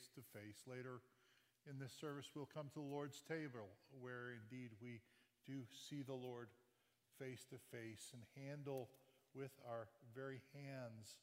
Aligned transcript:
face 0.00 0.08
to 0.14 0.38
face. 0.38 0.64
Later 0.66 1.00
in 1.68 1.78
this 1.78 1.92
service, 2.00 2.26
we'll 2.34 2.48
come 2.52 2.68
to 2.72 2.80
the 2.80 2.94
Lord's 2.94 3.20
table, 3.20 3.68
where 4.00 4.32
indeed 4.32 4.70
we 4.80 5.00
do 5.46 5.60
see 5.88 6.02
the 6.02 6.14
Lord 6.14 6.48
face 7.18 7.44
to 7.50 7.56
face 7.76 8.12
and 8.14 8.22
handle 8.46 8.88
with 9.34 9.52
our 9.68 9.88
very 10.14 10.40
hands 10.54 11.16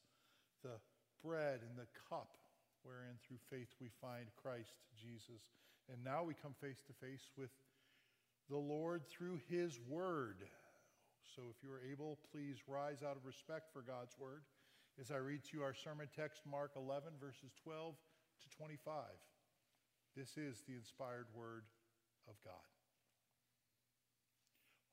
the 0.62 0.78
bread 1.24 1.60
and 1.68 1.76
the 1.76 1.90
cup 2.08 2.38
wherein 2.82 3.18
through 3.26 3.42
faith 3.50 3.68
we 3.80 3.88
find 4.00 4.26
Christ 4.40 4.74
Jesus. 4.94 5.42
And 5.90 5.98
now 6.04 6.22
we 6.22 6.34
come 6.34 6.54
face 6.60 6.82
to 6.86 6.92
face 7.04 7.30
with 7.36 7.50
the 8.48 8.56
Lord 8.56 9.02
through 9.08 9.40
his 9.48 9.78
word. 9.88 10.46
So 11.34 11.42
if 11.50 11.62
you 11.62 11.70
are 11.70 11.82
able, 11.82 12.18
please 12.30 12.56
rise 12.68 13.02
out 13.02 13.16
of 13.16 13.26
respect 13.26 13.72
for 13.72 13.82
God's 13.82 14.14
word 14.18 14.42
as 15.00 15.10
I 15.10 15.16
read 15.16 15.44
to 15.44 15.56
you 15.56 15.62
our 15.62 15.74
sermon 15.74 16.08
text, 16.14 16.42
Mark 16.48 16.72
11, 16.76 17.10
verses 17.20 17.54
12 17.62 17.94
to 18.42 18.56
25. 18.56 18.94
This 20.16 20.36
is 20.36 20.62
the 20.66 20.74
inspired 20.74 21.26
word 21.34 21.64
of 22.28 22.34
God. 22.44 22.54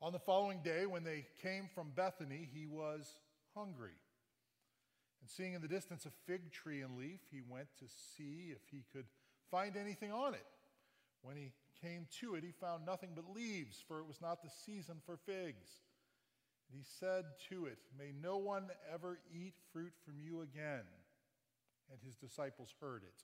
On 0.02 0.12
the 0.12 0.20
following 0.20 0.62
day, 0.64 0.86
when 0.86 1.04
they 1.04 1.26
came 1.42 1.70
from 1.74 1.92
Bethany, 1.96 2.50
he 2.54 2.68
was 2.68 3.10
hungry. 3.56 3.98
And 5.22 5.30
seeing 5.30 5.54
in 5.54 5.62
the 5.62 5.68
distance 5.68 6.06
a 6.06 6.12
fig 6.28 6.52
tree 6.52 6.82
and 6.82 6.98
leaf, 6.98 7.22
he 7.32 7.42
went 7.48 7.68
to 7.80 7.86
see 8.16 8.52
if 8.52 8.62
he 8.70 8.84
could 8.94 9.06
find 9.50 9.78
anything 9.78 10.12
on 10.12 10.34
it. 10.34 10.46
When 11.22 11.38
he 11.38 11.54
came 11.82 12.08
to 12.20 12.36
it, 12.36 12.44
he 12.44 12.52
found 12.52 12.86
nothing 12.86 13.12
but 13.16 13.34
leaves, 13.34 13.84
for 13.88 14.00
it 14.00 14.06
was 14.06 14.22
not 14.22 14.44
the 14.44 14.52
season 14.66 14.98
for 15.06 15.18
figs. 15.18 15.82
And 16.70 16.78
he 16.78 16.84
said 17.00 17.26
to 17.50 17.66
it, 17.66 17.80
May 17.98 18.12
no 18.22 18.38
one 18.38 18.68
ever 18.94 19.20
eat 19.34 19.56
fruit 19.72 19.94
from 20.06 20.20
you 20.20 20.42
again. 20.42 20.86
And 21.92 22.00
his 22.06 22.16
disciples 22.16 22.74
heard 22.80 23.04
it. 23.04 23.24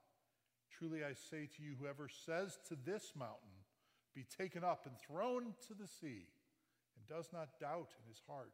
Truly 0.81 1.05
I 1.05 1.13
say 1.13 1.45
to 1.45 1.61
you, 1.61 1.77
whoever 1.79 2.09
says 2.09 2.57
to 2.67 2.73
this 2.73 3.13
mountain, 3.15 3.53
Be 4.15 4.25
taken 4.25 4.63
up 4.63 4.87
and 4.87 4.97
thrown 4.97 5.53
to 5.67 5.75
the 5.75 5.85
sea, 5.85 6.25
and 6.97 7.05
does 7.05 7.29
not 7.31 7.59
doubt 7.59 7.93
in 8.01 8.09
his 8.09 8.19
heart, 8.25 8.49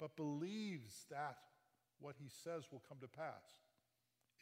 but 0.00 0.16
believes 0.16 1.06
that 1.08 1.38
what 2.00 2.16
he 2.18 2.26
says 2.42 2.66
will 2.72 2.82
come 2.88 2.98
to 3.00 3.06
pass, 3.06 3.62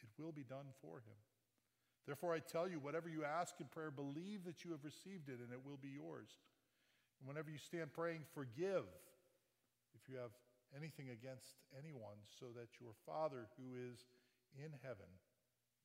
it 0.01 0.09
will 0.17 0.31
be 0.31 0.41
done 0.41 0.65
for 0.81 0.97
him. 0.97 1.21
Therefore, 2.07 2.33
I 2.33 2.39
tell 2.39 2.67
you, 2.67 2.79
whatever 2.79 3.07
you 3.07 3.23
ask 3.23 3.53
in 3.61 3.67
prayer, 3.67 3.91
believe 3.91 4.43
that 4.45 4.65
you 4.65 4.71
have 4.71 4.83
received 4.83 5.29
it, 5.29 5.37
and 5.37 5.53
it 5.53 5.61
will 5.63 5.77
be 5.77 5.93
yours. 5.93 6.41
And 7.19 7.29
whenever 7.29 7.51
you 7.51 7.59
stand 7.59 7.93
praying, 7.93 8.21
forgive 8.33 8.89
if 9.93 10.09
you 10.09 10.17
have 10.17 10.33
anything 10.75 11.13
against 11.13 11.61
anyone, 11.77 12.17
so 12.39 12.47
that 12.57 12.81
your 12.81 12.97
Father 13.05 13.45
who 13.61 13.77
is 13.77 14.09
in 14.57 14.73
heaven 14.81 15.05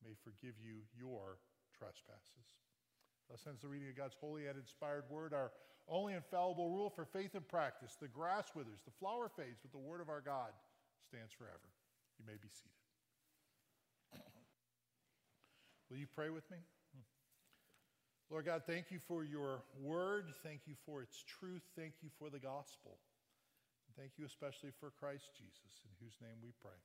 may 0.03 0.15
forgive 0.23 0.55
you 0.59 0.83
your 0.93 1.39
trespasses. 1.73 2.47
Thus 3.29 3.47
ends 3.47 3.61
the 3.61 3.67
reading 3.67 3.89
of 3.89 3.97
God's 3.97 4.15
holy 4.19 4.47
and 4.47 4.59
inspired 4.59 5.05
word, 5.09 5.33
our 5.33 5.51
only 5.87 6.13
infallible 6.13 6.69
rule 6.69 6.89
for 6.89 7.05
faith 7.05 7.35
and 7.35 7.47
practice. 7.47 7.95
The 7.99 8.07
grass 8.07 8.51
withers, 8.55 8.83
the 8.85 8.95
flower 8.99 9.31
fades, 9.35 9.59
but 9.61 9.71
the 9.71 9.79
word 9.79 10.01
of 10.01 10.09
our 10.09 10.21
God 10.21 10.51
stands 11.07 11.33
forever. 11.33 11.71
You 12.19 12.25
may 12.27 12.39
be 12.39 12.47
seated. 12.51 12.83
Will 15.89 15.97
you 15.97 16.07
pray 16.07 16.29
with 16.29 16.49
me? 16.51 16.57
Lord 18.29 18.45
God, 18.45 18.63
thank 18.65 18.89
you 18.89 18.99
for 19.07 19.23
your 19.23 19.61
word. 19.79 20.25
Thank 20.43 20.61
you 20.65 20.73
for 20.85 21.01
its 21.01 21.23
truth. 21.27 21.61
Thank 21.77 21.93
you 22.01 22.09
for 22.17 22.29
the 22.29 22.39
gospel. 22.39 22.97
Thank 23.97 24.13
you 24.17 24.25
especially 24.25 24.71
for 24.79 24.89
Christ 24.89 25.29
Jesus, 25.37 25.85
in 25.85 25.91
whose 26.01 26.17
name 26.19 26.41
we 26.41 26.49
pray. 26.61 26.79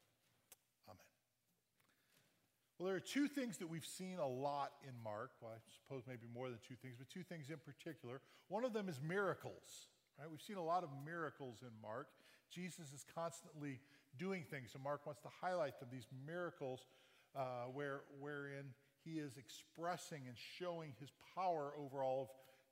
Well, 2.79 2.87
there 2.87 2.97
are 2.97 3.01
two 3.01 3.27
things 3.27 3.59
that 3.59 3.69
we've 3.69 3.85
seen 3.85 4.19
a 4.19 4.27
lot 4.27 4.71
in 4.87 4.95
Mark. 5.03 5.33
Well, 5.41 5.51
I 5.51 5.59
suppose 5.83 6.05
maybe 6.07 6.31
more 6.33 6.49
than 6.49 6.59
two 6.63 6.77
things, 6.77 6.95
but 6.97 7.09
two 7.11 7.25
things 7.25 7.51
in 7.51 7.59
particular. 7.59 8.21
One 8.47 8.65
of 8.65 8.73
them 8.73 8.89
is 8.89 9.01
miracles. 9.03 9.91
Right? 10.19 10.31
We've 10.31 10.41
seen 10.41 10.59
a 10.59 10.65
lot 10.65 10.85
of 10.85 10.91
miracles 11.05 11.59
in 11.63 11.75
Mark. 11.83 12.07
Jesus 12.55 12.93
is 12.95 13.05
constantly 13.15 13.81
doing 14.17 14.45
things, 14.49 14.75
and 14.75 14.83
Mark 14.83 15.07
wants 15.07 15.21
to 15.23 15.29
highlight 15.41 15.81
them, 15.81 15.89
these 15.91 16.07
miracles 16.27 16.87
uh, 17.35 17.67
where, 17.73 18.03
wherein 18.21 18.71
he 19.05 19.19
is 19.19 19.37
expressing 19.37 20.23
and 20.27 20.37
showing 20.37 20.95
his 21.01 21.11
power 21.35 21.73
over 21.77 22.03
all 22.03 22.23
of 22.23 22.29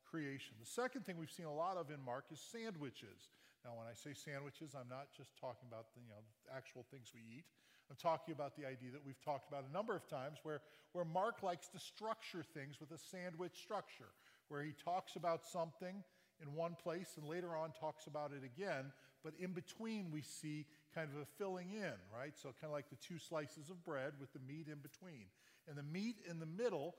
creation. 0.06 0.54
The 0.60 0.70
second 0.70 1.04
thing 1.04 1.18
we've 1.18 1.34
seen 1.34 1.46
a 1.46 1.54
lot 1.54 1.76
of 1.76 1.90
in 1.90 1.98
Mark 2.00 2.26
is 2.30 2.38
sandwiches. 2.38 3.34
Now, 3.64 3.74
when 3.74 3.90
I 3.90 3.94
say 3.98 4.14
sandwiches, 4.14 4.78
I'm 4.78 4.88
not 4.88 5.10
just 5.10 5.34
talking 5.34 5.66
about 5.66 5.90
the 5.94 6.00
you 6.00 6.08
know, 6.14 6.22
actual 6.54 6.86
things 6.90 7.10
we 7.10 7.20
eat. 7.26 7.44
I'm 7.90 7.96
talking 7.96 8.34
about 8.34 8.56
the 8.56 8.66
idea 8.66 8.90
that 8.92 9.04
we've 9.04 9.20
talked 9.24 9.48
about 9.48 9.64
a 9.68 9.72
number 9.72 9.94
of 9.94 10.06
times 10.08 10.38
where, 10.42 10.60
where 10.92 11.04
Mark 11.04 11.42
likes 11.42 11.68
to 11.68 11.78
structure 11.78 12.42
things 12.42 12.80
with 12.80 12.90
a 12.90 12.98
sandwich 12.98 13.56
structure, 13.62 14.10
where 14.48 14.62
he 14.62 14.72
talks 14.84 15.16
about 15.16 15.44
something 15.44 16.02
in 16.42 16.54
one 16.54 16.76
place 16.82 17.14
and 17.16 17.26
later 17.28 17.56
on 17.56 17.70
talks 17.72 18.06
about 18.06 18.32
it 18.32 18.44
again, 18.44 18.92
but 19.24 19.34
in 19.38 19.52
between 19.52 20.10
we 20.10 20.22
see 20.22 20.66
kind 20.94 21.08
of 21.14 21.20
a 21.20 21.26
filling 21.38 21.70
in, 21.72 21.94
right? 22.14 22.32
So, 22.34 22.48
kind 22.60 22.70
of 22.70 22.72
like 22.72 22.90
the 22.90 22.96
two 22.96 23.18
slices 23.18 23.70
of 23.70 23.84
bread 23.84 24.12
with 24.20 24.32
the 24.32 24.40
meat 24.46 24.66
in 24.68 24.78
between. 24.82 25.26
And 25.68 25.76
the 25.76 25.82
meat 25.82 26.16
in 26.28 26.38
the 26.38 26.46
middle 26.46 26.94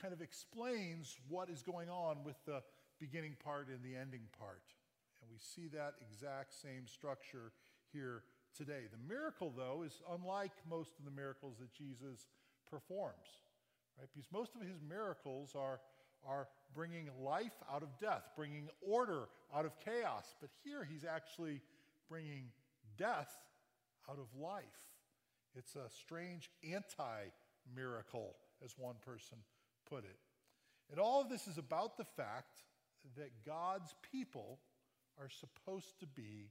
kind 0.00 0.12
of 0.12 0.20
explains 0.20 1.16
what 1.28 1.48
is 1.50 1.62
going 1.62 1.88
on 1.88 2.24
with 2.24 2.36
the 2.44 2.62
beginning 2.98 3.36
part 3.42 3.68
and 3.68 3.82
the 3.82 3.98
ending 3.98 4.28
part. 4.38 4.62
And 5.20 5.30
we 5.30 5.38
see 5.38 5.68
that 5.76 5.94
exact 6.00 6.54
same 6.54 6.86
structure 6.86 7.52
here 7.92 8.22
today. 8.56 8.84
The 8.90 9.14
miracle, 9.14 9.52
though, 9.56 9.82
is 9.84 10.00
unlike 10.12 10.52
most 10.68 10.92
of 10.98 11.04
the 11.04 11.10
miracles 11.10 11.56
that 11.60 11.72
Jesus 11.72 12.26
performs, 12.70 13.42
right? 13.98 14.08
Because 14.12 14.30
most 14.32 14.54
of 14.54 14.62
his 14.62 14.80
miracles 14.88 15.54
are, 15.54 15.80
are 16.26 16.48
bringing 16.74 17.08
life 17.20 17.54
out 17.72 17.82
of 17.82 17.88
death, 18.00 18.22
bringing 18.36 18.68
order 18.80 19.28
out 19.54 19.64
of 19.64 19.72
chaos. 19.80 20.34
But 20.40 20.50
here 20.64 20.84
he's 20.84 21.04
actually 21.04 21.60
bringing 22.08 22.50
death 22.96 23.34
out 24.10 24.18
of 24.18 24.40
life. 24.40 24.64
It's 25.54 25.76
a 25.76 25.88
strange 25.90 26.50
anti 26.62 27.30
miracle, 27.74 28.36
as 28.64 28.74
one 28.78 28.96
person 29.04 29.38
put 29.88 30.04
it. 30.04 30.18
And 30.90 31.00
all 31.00 31.20
of 31.20 31.28
this 31.28 31.46
is 31.48 31.58
about 31.58 31.96
the 31.96 32.04
fact 32.04 32.62
that 33.16 33.30
God's 33.44 33.94
people 34.12 34.58
are 35.18 35.28
supposed 35.30 35.98
to 36.00 36.06
be 36.06 36.50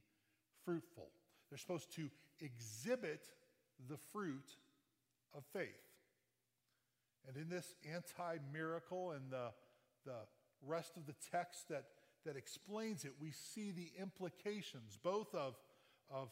fruitful. 0.64 1.08
They're 1.50 1.58
supposed 1.58 1.94
to 1.96 2.10
exhibit 2.40 3.28
the 3.88 3.96
fruit 4.12 4.48
of 5.34 5.44
faith. 5.52 5.68
And 7.28 7.36
in 7.36 7.48
this 7.48 7.74
anti 7.92 8.38
miracle 8.52 9.12
and 9.12 9.30
the, 9.30 9.50
the 10.04 10.18
rest 10.64 10.96
of 10.96 11.06
the 11.06 11.14
text 11.30 11.68
that, 11.68 11.84
that 12.24 12.36
explains 12.36 13.04
it, 13.04 13.12
we 13.20 13.32
see 13.32 13.72
the 13.72 13.90
implications 14.00 14.98
both 15.02 15.34
of, 15.34 15.56
of 16.10 16.28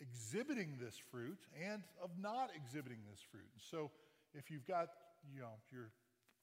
exhibiting 0.00 0.78
this 0.80 0.96
fruit 1.10 1.38
and 1.64 1.82
of 2.02 2.10
not 2.20 2.50
exhibiting 2.56 2.98
this 3.10 3.20
fruit. 3.30 3.48
And 3.52 3.62
so 3.62 3.90
if 4.34 4.50
you've 4.50 4.66
got 4.66 4.88
you 5.34 5.40
know, 5.40 5.54
your 5.72 5.90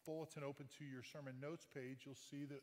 bulletin 0.05 0.43
open 0.43 0.67
to 0.77 0.85
your 0.85 1.03
sermon 1.03 1.35
notes 1.41 1.67
page, 1.73 2.03
you'll 2.05 2.15
see 2.15 2.45
that 2.45 2.61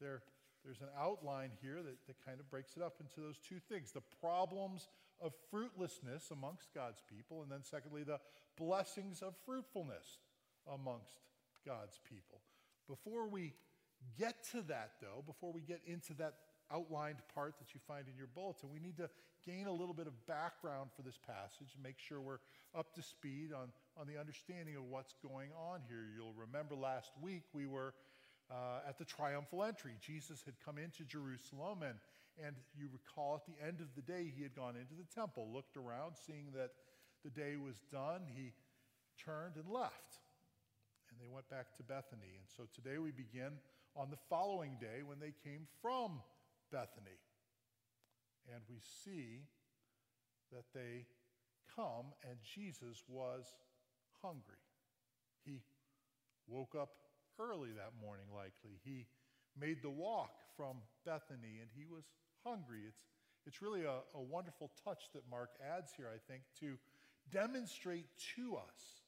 there 0.00 0.22
there's 0.64 0.80
an 0.80 0.88
outline 0.98 1.50
here 1.60 1.82
that, 1.82 1.96
that 2.06 2.16
kind 2.24 2.38
of 2.40 2.48
breaks 2.50 2.76
it 2.76 2.82
up 2.82 2.94
into 3.00 3.20
those 3.20 3.38
two 3.38 3.58
things 3.68 3.92
the 3.92 4.02
problems 4.20 4.88
of 5.20 5.32
fruitlessness 5.50 6.30
amongst 6.30 6.74
God's 6.74 7.02
people, 7.08 7.42
and 7.42 7.50
then 7.50 7.62
secondly, 7.62 8.02
the 8.02 8.18
blessings 8.58 9.22
of 9.22 9.34
fruitfulness 9.46 10.18
amongst 10.72 11.20
God's 11.64 12.00
people. 12.08 12.40
Before 12.88 13.28
we 13.28 13.54
get 14.18 14.42
to 14.50 14.62
that, 14.62 14.92
though, 15.00 15.22
before 15.24 15.52
we 15.52 15.60
get 15.60 15.80
into 15.86 16.14
that 16.14 16.34
outlined 16.72 17.18
part 17.34 17.58
that 17.58 17.74
you 17.74 17.80
find 17.86 18.06
in 18.08 18.16
your 18.16 18.26
bulletin, 18.26 18.68
we 18.72 18.80
need 18.80 18.96
to 18.96 19.08
gain 19.46 19.66
a 19.66 19.72
little 19.72 19.94
bit 19.94 20.06
of 20.06 20.26
background 20.26 20.90
for 20.96 21.02
this 21.02 21.18
passage 21.26 21.74
and 21.74 21.82
make 21.82 21.98
sure 21.98 22.20
we're 22.20 22.38
up 22.74 22.94
to 22.94 23.02
speed 23.02 23.50
on, 23.52 23.68
on 24.00 24.06
the 24.06 24.18
understanding 24.18 24.76
of 24.76 24.84
what's 24.84 25.14
going 25.22 25.50
on 25.58 25.80
here. 25.88 26.06
You'll 26.14 26.34
remember 26.34 26.74
last 26.74 27.12
week 27.20 27.42
we 27.52 27.66
were 27.66 27.94
uh, 28.52 28.88
at 28.88 28.98
the 28.98 29.04
triumphal 29.04 29.64
entry. 29.64 29.92
Jesus 30.00 30.42
had 30.44 30.54
come 30.64 30.76
into 30.76 31.04
Jerusalem, 31.04 31.82
and, 31.82 31.96
and 32.44 32.56
you 32.76 32.88
recall 32.92 33.40
at 33.40 33.46
the 33.46 33.66
end 33.66 33.80
of 33.80 33.88
the 33.96 34.02
day, 34.02 34.30
he 34.34 34.42
had 34.42 34.54
gone 34.54 34.76
into 34.76 34.94
the 34.94 35.08
temple, 35.14 35.48
looked 35.52 35.76
around, 35.76 36.14
seeing 36.26 36.52
that 36.54 36.70
the 37.24 37.30
day 37.30 37.56
was 37.56 37.80
done. 37.90 38.22
He 38.28 38.52
turned 39.16 39.56
and 39.56 39.68
left. 39.68 40.20
And 41.10 41.20
they 41.20 41.32
went 41.32 41.48
back 41.48 41.74
to 41.76 41.82
Bethany. 41.82 42.36
And 42.36 42.48
so 42.56 42.64
today 42.74 42.98
we 42.98 43.10
begin 43.10 43.52
on 43.96 44.10
the 44.10 44.16
following 44.28 44.76
day 44.80 45.02
when 45.04 45.18
they 45.20 45.32
came 45.44 45.66
from 45.80 46.20
Bethany. 46.70 47.20
And 48.52 48.62
we 48.68 48.80
see 49.04 49.44
that 50.52 50.64
they 50.74 51.06
come 51.76 52.12
and 52.28 52.36
Jesus 52.42 53.04
was 53.08 53.44
hungry. 54.20 54.60
He 55.44 55.60
woke 56.48 56.74
up 56.78 56.90
early 57.38 57.70
that 57.76 57.92
morning, 58.00 58.26
likely. 58.34 58.78
He 58.84 59.06
made 59.58 59.82
the 59.82 59.90
walk 59.90 60.32
from 60.56 60.76
Bethany 61.04 61.60
and 61.60 61.70
he 61.74 61.84
was 61.84 62.04
hungry. 62.44 62.80
It's, 62.88 63.00
it's 63.46 63.62
really 63.62 63.84
a, 63.84 64.00
a 64.14 64.20
wonderful 64.20 64.70
touch 64.84 65.10
that 65.14 65.22
Mark 65.30 65.50
adds 65.76 65.92
here, 65.96 66.08
I 66.12 66.18
think, 66.30 66.42
to 66.60 66.78
demonstrate 67.30 68.06
to 68.36 68.56
us 68.56 69.02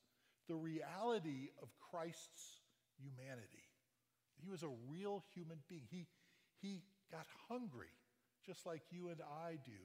the 0.48 0.54
reality 0.54 1.50
of 1.62 1.68
Christ's 1.90 2.60
humanity. 3.00 3.64
He 4.42 4.48
was 4.50 4.62
a 4.62 4.70
real 4.88 5.24
human 5.34 5.58
being. 5.68 5.82
He, 5.90 6.06
he 6.60 6.82
got 7.10 7.26
hungry, 7.48 7.92
just 8.44 8.66
like 8.66 8.82
you 8.90 9.08
and 9.08 9.20
I 9.46 9.52
do. 9.64 9.80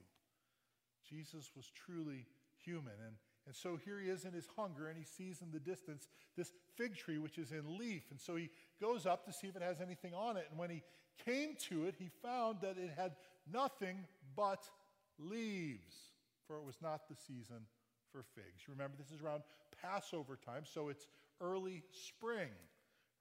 Jesus 1.10 1.52
was 1.56 1.72
truly 1.86 2.26
human. 2.64 2.94
And, 3.06 3.16
and 3.50 3.56
so 3.56 3.80
here 3.84 4.00
he 4.00 4.12
is 4.12 4.26
in 4.26 4.32
his 4.32 4.48
hunger, 4.56 4.90
and 4.90 4.96
he 4.96 5.04
sees 5.04 5.42
in 5.42 5.50
the 5.50 5.60
distance 5.60 6.08
this 6.38 6.52
fig 6.78 6.96
tree, 6.96 7.18
which 7.18 7.40
is 7.40 7.52
in 7.52 7.80
leaf. 7.80 8.04
And 8.12 8.22
so 8.22 8.36
he 8.36 8.52
goes 8.80 9.08
up 9.08 9.26
to 9.26 9.34
see 9.34 9.48
if 9.48 9.56
it 9.56 9.64
has 9.64 9.82
anything 9.82 10.14
on 10.14 10.38
it. 10.38 10.46
And 10.52 10.60
when 10.60 10.70
he 10.70 10.84
came 11.26 11.56
to 11.70 11.88
it, 11.88 11.96
he 11.98 12.12
found 12.22 12.60
that 12.62 12.78
it 12.78 12.92
had 12.96 13.14
nothing 13.52 14.06
but 14.36 14.70
leaves, 15.18 15.96
for 16.46 16.58
it 16.58 16.64
was 16.64 16.76
not 16.80 17.10
the 17.10 17.16
season 17.16 17.66
for 18.12 18.22
figs. 18.36 18.70
Remember, 18.70 18.96
this 19.00 19.10
is 19.10 19.20
around 19.26 19.42
Passover 19.82 20.38
time, 20.38 20.62
so 20.72 20.90
it's 20.90 21.08
early 21.42 21.82
spring, 21.92 22.54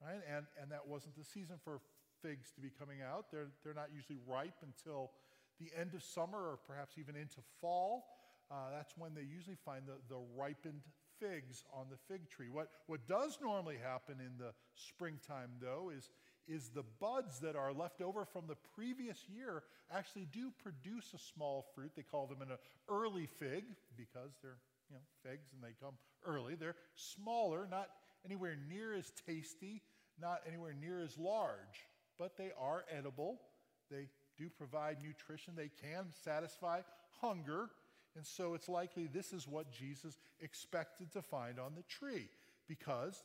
right? 0.05 0.21
And, 0.31 0.45
and 0.61 0.71
that 0.71 0.87
wasn't 0.87 1.17
the 1.17 1.25
season 1.25 1.57
for 1.65 1.81
figs 2.21 2.51
to 2.55 2.61
be 2.61 2.69
coming 2.79 2.99
out. 3.01 3.31
They're, 3.33 3.49
they're 3.65 3.73
not 3.73 3.89
usually 3.95 4.19
ripe 4.29 4.61
until 4.63 5.13
the 5.59 5.71
end 5.75 5.95
of 5.95 6.03
summer 6.03 6.37
or 6.37 6.59
perhaps 6.67 6.99
even 6.99 7.17
into 7.17 7.39
fall. 7.63 8.05
Uh, 8.51 8.71
that's 8.75 8.95
when 8.97 9.15
they 9.15 9.23
usually 9.23 9.57
find 9.65 9.83
the, 9.87 9.95
the 10.09 10.21
ripened 10.37 10.81
figs 11.21 11.65
on 11.73 11.87
the 11.91 11.97
fig 12.09 12.29
tree. 12.31 12.49
What, 12.51 12.69
what 12.87 13.07
does 13.07 13.39
normally 13.43 13.77
happen 13.83 14.17
in 14.21 14.39
the 14.39 14.53
springtime, 14.75 15.51
though, 15.61 15.91
is, 15.95 16.11
is 16.47 16.71
the 16.71 16.85
buds 17.01 17.41
that 17.41 17.57
are 17.57 17.73
left 17.73 18.01
over 18.01 18.25
from 18.25 18.47
the 18.47 18.57
previous 18.75 19.19
year 19.29 19.65
actually 19.93 20.27
do 20.33 20.51
produce 20.63 21.13
a 21.15 21.19
small 21.19 21.67
fruit. 21.75 21.93
They 21.97 22.03
call 22.03 22.27
them 22.27 22.43
an 22.43 22.57
early 22.89 23.27
fig 23.27 23.65
because 23.97 24.33
they're 24.43 24.59
you 24.89 24.97
know, 24.97 25.03
figs 25.23 25.49
and 25.53 25.63
they 25.63 25.75
come 25.83 25.95
early. 26.25 26.55
They're 26.55 26.77
smaller, 26.95 27.67
not 27.71 27.89
anywhere 28.25 28.57
near 28.69 28.95
as 28.95 29.13
tasty, 29.27 29.83
not 30.21 30.41
anywhere 30.47 30.75
near 30.79 31.01
as 31.01 31.19
large, 31.19 31.87
but 32.19 32.37
they 32.37 32.51
are 32.59 32.85
edible. 32.91 33.41
They 33.91 34.09
do 34.37 34.49
provide 34.49 34.99
nutrition. 35.03 35.55
They 35.57 35.71
can 35.83 36.07
satisfy 36.25 36.81
hunger. 37.21 37.71
And 38.19 38.27
so 38.27 38.55
it's 38.55 38.69
likely 38.69 39.07
this 39.07 39.33
is 39.33 39.47
what 39.47 39.71
Jesus 39.71 40.19
expected 40.41 41.13
to 41.13 41.23
find 41.23 41.61
on 41.61 41.77
the 41.77 41.85
tree 41.85 42.29
because 42.67 43.23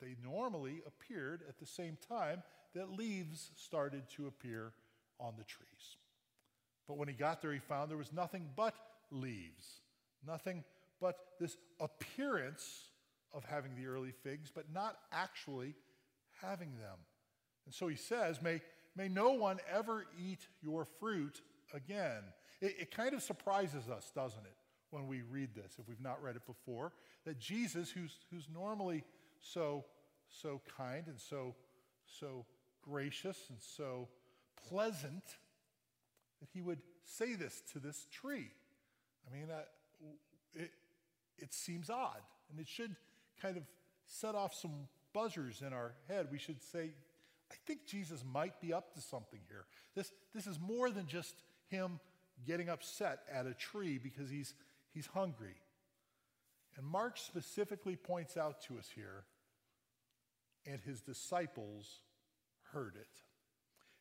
they 0.00 0.16
normally 0.24 0.82
appeared 0.88 1.42
at 1.48 1.56
the 1.60 1.66
same 1.66 1.96
time 2.08 2.42
that 2.74 2.90
leaves 2.90 3.52
started 3.54 4.02
to 4.16 4.26
appear 4.26 4.72
on 5.20 5.34
the 5.38 5.44
trees. 5.44 5.98
But 6.88 6.98
when 6.98 7.06
he 7.06 7.14
got 7.14 7.42
there, 7.42 7.52
he 7.52 7.60
found 7.60 7.88
there 7.88 7.96
was 7.96 8.12
nothing 8.12 8.48
but 8.56 8.74
leaves, 9.12 9.78
nothing 10.26 10.64
but 11.00 11.16
this 11.38 11.56
appearance 11.78 12.88
of 13.32 13.44
having 13.44 13.76
the 13.76 13.86
early 13.86 14.10
figs, 14.24 14.50
but 14.52 14.64
not 14.74 14.96
actually 15.12 15.76
having 16.42 16.72
them. 16.72 16.98
And 17.66 17.74
so 17.74 17.86
he 17.86 17.96
says, 17.96 18.42
May, 18.42 18.60
may 18.96 19.08
no 19.08 19.30
one 19.30 19.58
ever 19.72 20.06
eat 20.18 20.48
your 20.60 20.86
fruit 20.98 21.40
again. 21.72 22.24
It, 22.60 22.76
it 22.80 22.90
kind 22.90 23.14
of 23.14 23.22
surprises 23.22 23.88
us, 23.88 24.10
doesn't 24.14 24.44
it, 24.44 24.56
when 24.90 25.06
we 25.06 25.22
read 25.22 25.54
this, 25.54 25.76
if 25.78 25.88
we've 25.88 26.00
not 26.00 26.22
read 26.22 26.36
it 26.36 26.46
before, 26.46 26.92
that 27.24 27.38
Jesus, 27.38 27.90
who's, 27.90 28.16
who's 28.30 28.48
normally 28.52 29.04
so, 29.40 29.84
so 30.28 30.60
kind 30.76 31.06
and 31.06 31.18
so, 31.18 31.54
so 32.06 32.46
gracious 32.82 33.38
and 33.48 33.58
so 33.60 34.08
pleasant, 34.68 35.24
that 36.40 36.48
he 36.52 36.60
would 36.60 36.80
say 37.02 37.34
this 37.34 37.62
to 37.72 37.78
this 37.78 38.06
tree. 38.10 38.50
I 39.26 39.36
mean, 39.36 39.48
uh, 39.50 39.62
it, 40.54 40.70
it 41.38 41.52
seems 41.52 41.90
odd, 41.90 42.20
and 42.50 42.60
it 42.60 42.68
should 42.68 42.94
kind 43.40 43.56
of 43.56 43.64
set 44.06 44.34
off 44.34 44.54
some 44.54 44.88
buzzers 45.12 45.62
in 45.66 45.72
our 45.72 45.94
head. 46.08 46.28
We 46.30 46.38
should 46.38 46.62
say, 46.62 46.90
I 47.50 47.54
think 47.66 47.86
Jesus 47.86 48.24
might 48.30 48.60
be 48.60 48.72
up 48.72 48.94
to 48.94 49.00
something 49.00 49.40
here. 49.48 49.64
This, 49.94 50.12
this 50.34 50.46
is 50.46 50.58
more 50.60 50.90
than 50.90 51.06
just 51.06 51.34
him 51.68 52.00
getting 52.46 52.68
upset 52.68 53.20
at 53.32 53.46
a 53.46 53.54
tree 53.54 53.98
because 53.98 54.30
he's, 54.30 54.54
he's 54.92 55.06
hungry. 55.06 55.56
And 56.76 56.86
Mark 56.86 57.18
specifically 57.18 57.96
points 57.96 58.36
out 58.36 58.62
to 58.62 58.78
us 58.78 58.88
here, 58.94 59.24
and 60.66 60.80
his 60.80 61.00
disciples 61.00 62.00
heard 62.72 62.94
it. 62.96 63.06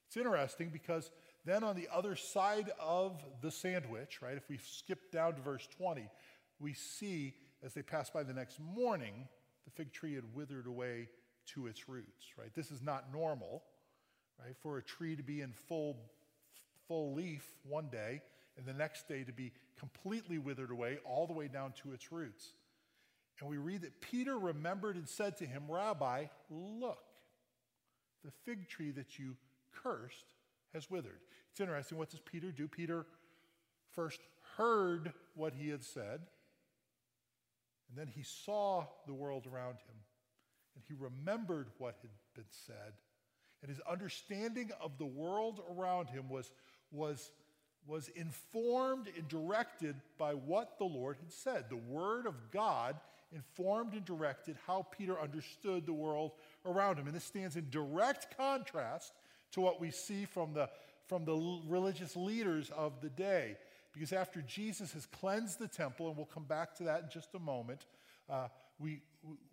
It's 0.07 0.17
interesting 0.17 0.69
because 0.69 1.11
then 1.45 1.63
on 1.63 1.75
the 1.75 1.87
other 1.93 2.15
side 2.15 2.71
of 2.79 3.23
the 3.41 3.51
sandwich, 3.51 4.21
right, 4.21 4.37
if 4.37 4.49
we 4.49 4.57
skip 4.57 5.11
down 5.11 5.35
to 5.35 5.41
verse 5.41 5.67
20, 5.77 6.09
we 6.59 6.73
see 6.73 7.35
as 7.63 7.73
they 7.73 7.81
pass 7.81 8.09
by 8.09 8.23
the 8.23 8.33
next 8.33 8.59
morning, 8.59 9.27
the 9.65 9.71
fig 9.71 9.91
tree 9.91 10.15
had 10.15 10.23
withered 10.33 10.67
away 10.67 11.07
to 11.53 11.67
its 11.67 11.87
roots, 11.87 12.25
right? 12.37 12.53
This 12.53 12.71
is 12.71 12.81
not 12.81 13.11
normal, 13.11 13.63
right? 14.39 14.55
For 14.61 14.77
a 14.77 14.83
tree 14.83 15.15
to 15.15 15.23
be 15.23 15.41
in 15.41 15.53
full, 15.53 15.97
full 16.87 17.13
leaf 17.13 17.43
one 17.67 17.87
day 17.87 18.21
and 18.57 18.65
the 18.65 18.73
next 18.73 19.07
day 19.07 19.23
to 19.23 19.31
be 19.31 19.51
completely 19.79 20.37
withered 20.37 20.71
away 20.71 20.97
all 21.05 21.27
the 21.27 21.33
way 21.33 21.47
down 21.47 21.73
to 21.83 21.93
its 21.93 22.11
roots. 22.11 22.53
And 23.39 23.49
we 23.49 23.57
read 23.57 23.81
that 23.81 23.99
Peter 23.99 24.37
remembered 24.37 24.95
and 24.95 25.07
said 25.07 25.37
to 25.37 25.45
him, 25.45 25.63
Rabbi, 25.67 26.25
look, 26.49 27.03
the 28.23 28.31
fig 28.45 28.69
tree 28.69 28.91
that 28.91 29.17
you 29.19 29.35
cursed 29.73 30.25
has 30.73 30.89
withered. 30.89 31.19
It's 31.51 31.59
interesting. 31.59 31.97
What 31.97 32.09
does 32.09 32.19
Peter 32.19 32.51
do? 32.51 32.67
Peter 32.67 33.05
first 33.91 34.21
heard 34.57 35.13
what 35.35 35.53
he 35.53 35.69
had 35.69 35.83
said, 35.83 36.21
and 37.89 37.97
then 37.97 38.07
he 38.07 38.23
saw 38.23 38.85
the 39.07 39.13
world 39.13 39.47
around 39.51 39.75
him, 39.75 39.95
and 40.75 40.83
he 40.87 40.93
remembered 40.93 41.67
what 41.77 41.95
had 42.01 42.11
been 42.35 42.45
said. 42.49 42.93
And 43.61 43.69
his 43.69 43.79
understanding 43.89 44.71
of 44.81 44.97
the 44.97 45.05
world 45.05 45.61
around 45.77 46.09
him 46.09 46.29
was, 46.29 46.51
was, 46.93 47.31
was 47.87 48.09
informed 48.09 49.09
and 49.17 49.27
directed 49.27 49.95
by 50.17 50.33
what 50.33 50.77
the 50.77 50.85
Lord 50.85 51.17
had 51.19 51.31
said. 51.31 51.65
The 51.69 51.75
Word 51.75 52.25
of 52.25 52.35
God 52.51 52.95
informed 53.33 53.93
and 53.93 54.05
directed 54.05 54.55
how 54.67 54.85
Peter 54.95 55.19
understood 55.19 55.85
the 55.85 55.93
world 55.93 56.31
around 56.65 56.97
him. 56.97 57.07
And 57.07 57.15
this 57.15 57.23
stands 57.23 57.55
in 57.55 57.69
direct 57.69 58.37
contrast 58.37 59.13
to 59.51 59.61
what 59.61 59.81
we 59.81 59.91
see 59.91 60.25
from 60.25 60.53
the, 60.53 60.69
from 61.07 61.25
the 61.25 61.59
religious 61.67 62.15
leaders 62.15 62.69
of 62.75 63.01
the 63.01 63.09
day. 63.09 63.57
Because 63.93 64.13
after 64.13 64.41
Jesus 64.41 64.93
has 64.93 65.05
cleansed 65.05 65.59
the 65.59 65.67
temple, 65.67 66.07
and 66.07 66.17
we'll 66.17 66.25
come 66.25 66.45
back 66.45 66.75
to 66.75 66.83
that 66.83 67.03
in 67.03 67.09
just 67.09 67.35
a 67.35 67.39
moment, 67.39 67.85
uh, 68.29 68.47
we, 68.79 69.01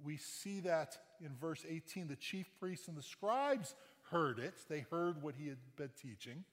we 0.02 0.16
see 0.16 0.60
that 0.60 0.96
in 1.22 1.30
verse 1.40 1.64
18. 1.68 2.08
The 2.08 2.16
chief 2.16 2.50
priests 2.58 2.88
and 2.88 2.96
the 2.96 3.02
scribes 3.02 3.74
heard 4.10 4.38
it, 4.38 4.54
they 4.68 4.86
heard 4.90 5.22
what 5.22 5.34
he 5.36 5.48
had 5.48 5.58
been 5.76 5.90
teaching, 6.00 6.44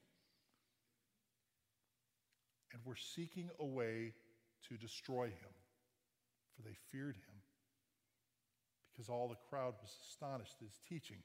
and 2.74 2.82
were 2.86 2.96
seeking 2.96 3.50
a 3.60 3.66
way 3.66 4.14
to 4.70 4.78
destroy 4.78 5.26
him, 5.26 5.54
for 6.56 6.62
they 6.64 6.76
feared 6.92 7.16
him, 7.16 7.36
because 8.92 9.10
all 9.10 9.28
the 9.28 9.38
crowd 9.50 9.74
was 9.82 9.92
astonished 10.10 10.56
at 10.62 10.68
his 10.68 10.80
teaching. 10.88 11.18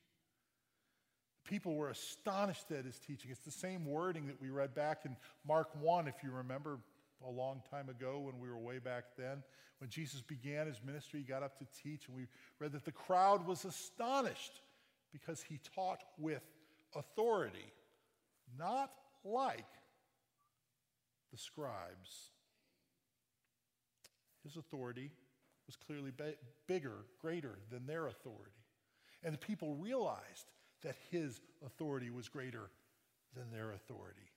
The 1.45 1.51
People 1.51 1.75
were 1.75 1.89
astonished 1.89 2.71
at 2.71 2.85
his 2.85 2.99
teaching. 2.99 3.31
It's 3.31 3.41
the 3.41 3.51
same 3.51 3.87
wording 3.87 4.27
that 4.27 4.41
we 4.41 4.51
read 4.51 4.75
back 4.75 5.03
in 5.05 5.17
Mark 5.47 5.69
1, 5.81 6.07
if 6.07 6.15
you 6.23 6.31
remember, 6.31 6.79
a 7.27 7.31
long 7.31 7.63
time 7.71 7.89
ago 7.89 8.21
when 8.21 8.39
we 8.39 8.49
were 8.49 8.59
way 8.59 8.79
back 8.79 9.05
then. 9.17 9.43
When 9.79 9.91
Jesus 9.91 10.21
began 10.21 10.67
his 10.67 10.81
ministry, 10.85 11.21
he 11.21 11.27
got 11.27 11.43
up 11.43 11.59
to 11.59 11.67
teach, 11.83 12.07
and 12.07 12.17
we 12.17 12.27
read 12.61 12.73
that 12.73 12.85
the 12.85 12.93
crowd 12.93 13.47
was 13.47 13.65
astonished 13.65 14.61
because 15.13 15.43
he 15.43 15.59
taught 15.75 16.03
with 16.19 16.43
authority, 16.95 17.73
not 18.59 18.93
like 19.25 19.67
the 21.33 21.39
scribes. 21.39 22.31
His 24.45 24.57
authority 24.57 25.11
was 25.67 25.77
clearly 25.77 26.13
ba- 26.17 26.35
bigger, 26.67 27.07
greater 27.21 27.59
than 27.71 27.87
their 27.87 28.07
authority. 28.07 28.51
And 29.25 29.33
the 29.33 29.39
people 29.39 29.75
realized 29.77 30.51
that 30.83 30.97
his 31.11 31.41
authority 31.65 32.11
was 32.11 32.29
greater 32.29 32.71
than 33.35 33.51
their 33.53 33.73
authority. 33.73 34.29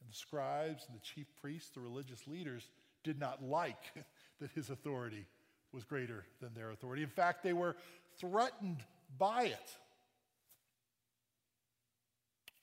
And 0.00 0.10
the 0.10 0.16
scribes 0.16 0.84
and 0.88 0.96
the 0.96 1.02
chief 1.02 1.26
priests, 1.40 1.70
the 1.70 1.80
religious 1.80 2.26
leaders, 2.26 2.68
did 3.02 3.18
not 3.18 3.42
like 3.42 3.82
that 4.40 4.50
his 4.54 4.70
authority 4.70 5.26
was 5.72 5.84
greater 5.84 6.24
than 6.40 6.54
their 6.54 6.70
authority. 6.70 7.02
In 7.02 7.08
fact, 7.08 7.42
they 7.42 7.52
were 7.52 7.76
threatened 8.18 8.78
by 9.18 9.44
it. 9.44 9.70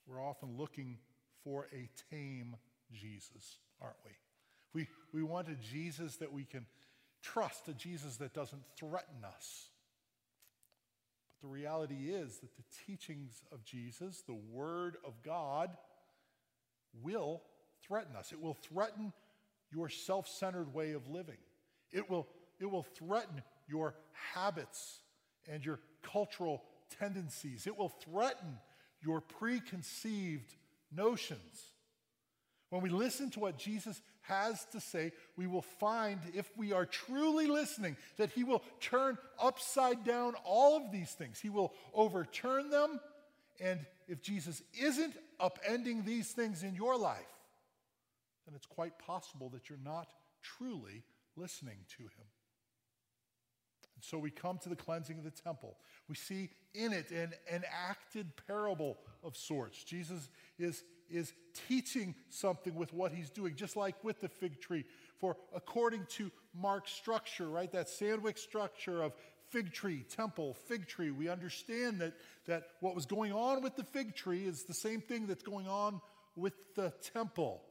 We're 0.08 0.22
often 0.22 0.58
looking 0.58 0.98
for 1.44 1.68
a 1.74 1.90
tame 2.10 2.56
Jesus, 2.94 3.58
aren't 3.82 3.98
we? 4.06 4.12
We, 4.74 4.88
we 5.14 5.24
want 5.24 5.50
a 5.50 5.56
Jesus 5.56 6.18
that 6.18 6.32
we 6.32 6.46
can 6.46 6.66
trust, 7.22 7.68
a 7.68 7.74
Jesus 7.74 8.18
that 8.18 8.34
doesn't 8.34 8.64
threaten 8.78 9.24
us. 9.26 9.70
But 11.28 11.48
the 11.48 11.54
reality 11.54 12.10
is 12.10 12.40
that 12.40 12.56
the 12.56 12.64
teachings 12.86 13.44
of 13.52 13.64
Jesus, 13.64 14.24
the 14.26 14.34
Word 14.34 14.98
of 15.06 15.22
God, 15.24 15.70
will 17.02 17.42
threaten 17.86 18.16
us. 18.16 18.32
It 18.32 18.42
will 18.42 18.54
threaten 18.56 19.14
your 19.72 19.90
self 19.90 20.28
centered 20.28 20.74
way 20.74 20.92
of 20.92 21.08
living. 21.10 21.38
It 21.92 22.10
will, 22.10 22.28
it 22.60 22.66
will 22.66 22.84
threaten 22.84 23.42
your 23.68 23.96
habits 24.34 25.00
and 25.50 25.66
your 25.66 25.80
cultural 26.02 26.64
tendencies. 27.00 27.68
It 27.68 27.78
will 27.78 27.90
threaten 27.90 28.58
your 29.02 29.22
preconceived 29.22 30.56
notions. 30.96 31.73
When 32.74 32.82
we 32.82 32.89
listen 32.89 33.30
to 33.30 33.39
what 33.39 33.60
Jesus 33.60 34.01
has 34.22 34.65
to 34.72 34.80
say, 34.82 35.12
we 35.38 35.46
will 35.46 35.62
find, 35.62 36.20
if 36.34 36.50
we 36.58 36.74
are 36.74 36.88
truly 36.88 37.46
listening, 37.46 37.98
that 38.18 38.32
He 38.32 38.44
will 38.44 38.63
turn 38.82 39.20
upside 39.39 40.03
down 40.03 40.34
all 40.44 40.77
of 40.77 40.92
these 40.92 41.12
things. 41.12 41.39
He 41.39 41.50
will 41.50 41.72
overturn 41.94 42.72
them. 42.72 43.00
And 43.62 43.80
if 44.08 44.24
Jesus 44.24 44.63
isn't 44.74 45.15
upending 45.39 46.03
these 46.03 46.32
things 46.32 46.63
in 46.63 46.74
your 46.74 46.98
life, 46.98 47.20
then 48.48 48.56
it's 48.56 48.65
quite 48.65 48.98
possible 48.98 49.50
that 49.50 49.70
you're 49.70 49.77
not 49.86 50.08
truly 50.42 51.03
listening 51.36 51.77
to 51.98 52.01
Him. 52.01 52.25
And 53.96 54.03
so 54.03 54.18
we 54.18 54.32
come 54.32 54.58
to 54.63 54.70
the 54.70 54.75
cleansing 54.75 55.20
of 55.20 55.24
the 55.24 55.30
temple. 55.30 55.77
We 56.10 56.15
see 56.15 56.50
in 56.74 56.92
it 56.92 57.12
an 57.12 57.34
enacted 57.48 58.32
parable 58.48 58.98
of 59.24 59.38
sorts. 59.38 59.84
Jesus 59.84 60.32
is 60.58 60.84
is 61.10 61.34
teaching 61.68 62.16
something 62.30 62.76
with 62.76 62.94
what 62.94 63.12
he's 63.12 63.30
doing, 63.30 63.56
just 63.56 63.76
like 63.76 64.04
with 64.04 64.20
the 64.22 64.30
fig 64.30 64.60
tree. 64.60 64.86
For 65.20 65.38
according 65.56 66.06
to 66.18 66.32
Mark's 66.54 66.92
structure, 66.92 67.48
right, 67.48 67.72
that 67.72 67.90
sandwich 67.90 68.40
structure 68.40 69.02
of 69.02 69.14
fig 69.50 69.72
tree, 69.72 70.04
temple, 70.10 70.54
fig 70.54 70.88
tree, 70.88 71.12
we 71.12 71.30
understand 71.30 72.00
that, 72.00 72.14
that 72.46 72.64
what 72.80 72.96
was 72.96 73.06
going 73.06 73.32
on 73.32 73.62
with 73.62 73.76
the 73.76 73.84
fig 73.84 74.16
tree 74.16 74.46
is 74.46 74.64
the 74.64 74.74
same 74.74 75.02
thing 75.02 75.28
that's 75.28 75.44
going 75.44 75.68
on 75.68 76.02
with 76.36 76.76
the 76.76 76.92
temple. 77.14 77.62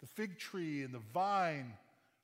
The 0.00 0.08
fig 0.08 0.38
tree 0.38 0.82
and 0.82 0.94
the 0.94 1.02
vine 1.12 1.72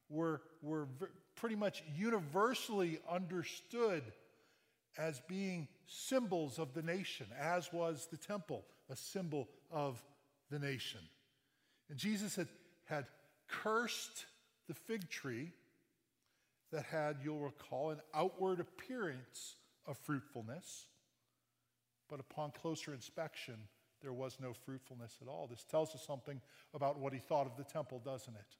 were, 0.08 0.42
were 0.62 0.88
pretty 1.36 1.56
much 1.56 1.82
universally 1.96 2.98
understood 3.10 4.02
as 4.98 5.20
being 5.28 5.68
symbols 5.86 6.58
of 6.58 6.74
the 6.74 6.82
nation, 6.82 7.26
as 7.38 7.72
was 7.72 8.08
the 8.10 8.16
temple 8.16 8.64
a 8.90 8.96
symbol 8.96 9.48
of 9.70 10.02
the 10.50 10.58
nation. 10.58 11.00
And 11.88 11.98
Jesus 11.98 12.36
had, 12.36 12.48
had 12.86 13.06
cursed 13.48 14.26
the 14.68 14.74
fig 14.74 15.08
tree 15.08 15.52
that 16.72 16.84
had, 16.84 17.18
you'll 17.22 17.40
recall, 17.40 17.90
an 17.90 18.00
outward 18.14 18.60
appearance 18.60 19.56
of 19.86 19.98
fruitfulness. 19.98 20.86
But 22.08 22.20
upon 22.20 22.52
closer 22.52 22.92
inspection, 22.92 23.54
there 24.00 24.12
was 24.12 24.38
no 24.40 24.52
fruitfulness 24.52 25.18
at 25.22 25.28
all. 25.28 25.46
This 25.48 25.64
tells 25.64 25.94
us 25.94 26.04
something 26.06 26.40
about 26.74 26.98
what 26.98 27.12
he 27.12 27.18
thought 27.18 27.46
of 27.46 27.56
the 27.56 27.64
temple, 27.64 28.00
doesn't 28.04 28.34
it? 28.34 28.56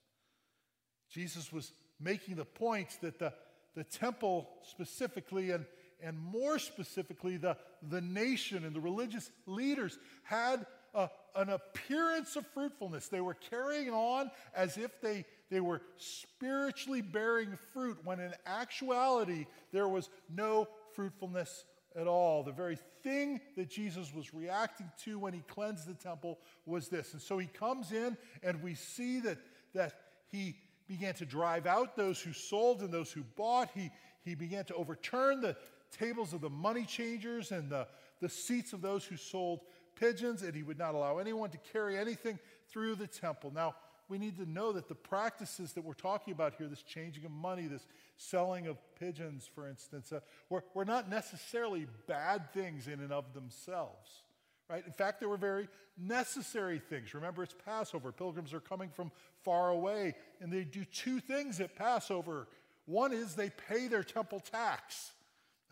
Jesus 1.11 1.52
was 1.52 1.73
making 2.00 2.37
the 2.37 2.45
point 2.45 2.99
that 3.02 3.19
the, 3.19 3.33
the 3.75 3.85
temple 3.85 4.49
specifically 4.62 5.50
and 5.50 5.67
and 6.02 6.18
more 6.18 6.59
specifically, 6.59 7.37
the, 7.37 7.56
the 7.88 8.00
nation 8.00 8.64
and 8.64 8.75
the 8.75 8.80
religious 8.80 9.30
leaders 9.47 9.99
had 10.23 10.66
a, 10.94 11.09
an 11.37 11.49
appearance 11.49 12.37
of 12.37 12.47
fruitfulness. 12.49 13.09
They 13.09 13.21
were 13.21 13.35
carrying 13.35 13.90
on 13.90 14.30
as 14.54 14.76
if 14.76 15.00
they, 15.00 15.25
they 15.50 15.61
were 15.61 15.82
spiritually 15.97 17.00
bearing 17.00 17.56
fruit, 17.73 17.99
when 18.04 18.21
in 18.21 18.35
actuality, 18.47 19.47
there 19.73 19.88
was 19.88 20.11
no 20.35 20.68
fruitfulness 20.94 21.64
at 21.97 22.06
all. 22.06 22.42
The 22.42 22.52
very 22.52 22.78
thing 23.02 23.40
that 23.56 23.71
Jesus 23.71 24.12
was 24.14 24.35
reacting 24.35 24.90
to 25.04 25.18
when 25.18 25.32
he 25.32 25.40
cleansed 25.40 25.87
the 25.87 25.94
temple 25.94 26.38
was 26.66 26.88
this. 26.88 27.12
And 27.12 27.23
so 27.23 27.38
he 27.38 27.47
comes 27.47 27.92
in, 27.92 28.16
and 28.42 28.62
we 28.62 28.75
see 28.75 29.21
that, 29.21 29.38
that 29.75 29.94
he 30.30 30.56
began 30.88 31.14
to 31.14 31.25
drive 31.25 31.66
out 31.66 31.97
those 31.97 32.21
who 32.21 32.32
sold 32.32 32.82
and 32.82 32.92
those 32.92 33.11
who 33.11 33.23
bought. 33.37 33.71
He, 33.75 33.90
he 34.25 34.35
began 34.35 34.64
to 34.66 34.75
overturn 34.75 35.40
the, 35.40 35.56
tables 35.99 36.32
of 36.32 36.40
the 36.40 36.50
money 36.50 36.84
changers 36.84 37.52
and 37.52 37.70
the, 37.70 37.87
the 38.20 38.28
seats 38.28 38.72
of 38.72 38.80
those 38.80 39.04
who 39.04 39.16
sold 39.16 39.61
pigeons, 39.94 40.42
and 40.42 40.54
he 40.54 40.62
would 40.62 40.78
not 40.78 40.94
allow 40.94 41.18
anyone 41.18 41.50
to 41.50 41.58
carry 41.72 41.96
anything 41.96 42.38
through 42.68 42.94
the 42.94 43.06
temple. 43.06 43.52
Now, 43.54 43.75
we 44.08 44.18
need 44.18 44.37
to 44.37 44.50
know 44.50 44.72
that 44.72 44.88
the 44.88 44.94
practices 44.94 45.72
that 45.72 45.84
we're 45.84 45.94
talking 45.94 46.32
about 46.32 46.54
here, 46.58 46.66
this 46.66 46.82
changing 46.82 47.25
of 47.25 47.30
money, 47.30 47.66
this 47.66 47.87
selling 48.16 48.66
of 48.66 48.76
pigeons, 48.99 49.49
for 49.54 49.66
instance, 49.68 50.12
uh, 50.12 50.20
were, 50.50 50.64
were 50.75 50.84
not 50.84 51.08
necessarily 51.08 51.87
bad 52.06 52.52
things 52.52 52.88
in 52.88 53.00
and 53.00 53.12
of 53.12 53.32
themselves. 53.32 54.22
Right? 54.68 54.84
In 54.87 54.92
fact, 54.92 55.20
they 55.20 55.26
were 55.26 55.37
very 55.37 55.68
necessary 55.99 56.78
things. 56.78 57.14
Remember, 57.14 57.42
it's 57.42 57.54
Passover. 57.64 58.12
Pilgrims 58.12 58.52
are 58.52 58.61
coming 58.61 58.90
from 58.90 59.11
far 59.44 59.70
away, 59.70 60.14
and 60.40 60.52
they 60.52 60.64
do 60.64 60.84
two 60.84 61.20
things 61.20 61.61
at 61.61 61.76
Passover. 61.76 62.49
One 62.87 63.12
is 63.12 63.34
they 63.34 63.50
pay 63.50 63.88
their 63.88 64.02
temple 64.02 64.40
tax. 64.40 65.12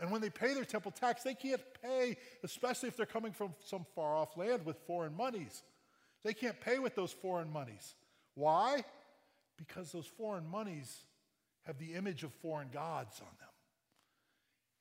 And 0.00 0.10
when 0.10 0.22
they 0.22 0.30
pay 0.30 0.54
their 0.54 0.64
temple 0.64 0.90
tax, 0.90 1.22
they 1.22 1.34
can't 1.34 1.60
pay, 1.82 2.16
especially 2.42 2.88
if 2.88 2.96
they're 2.96 3.04
coming 3.04 3.32
from 3.32 3.54
some 3.64 3.84
far 3.94 4.16
off 4.16 4.36
land 4.36 4.64
with 4.64 4.78
foreign 4.86 5.14
monies. 5.14 5.62
They 6.24 6.32
can't 6.32 6.58
pay 6.58 6.78
with 6.78 6.94
those 6.94 7.12
foreign 7.12 7.52
monies. 7.52 7.94
Why? 8.34 8.82
Because 9.58 9.92
those 9.92 10.06
foreign 10.06 10.48
monies 10.48 11.04
have 11.66 11.78
the 11.78 11.92
image 11.92 12.24
of 12.24 12.32
foreign 12.32 12.70
gods 12.72 13.20
on 13.20 13.28
them. 13.38 13.48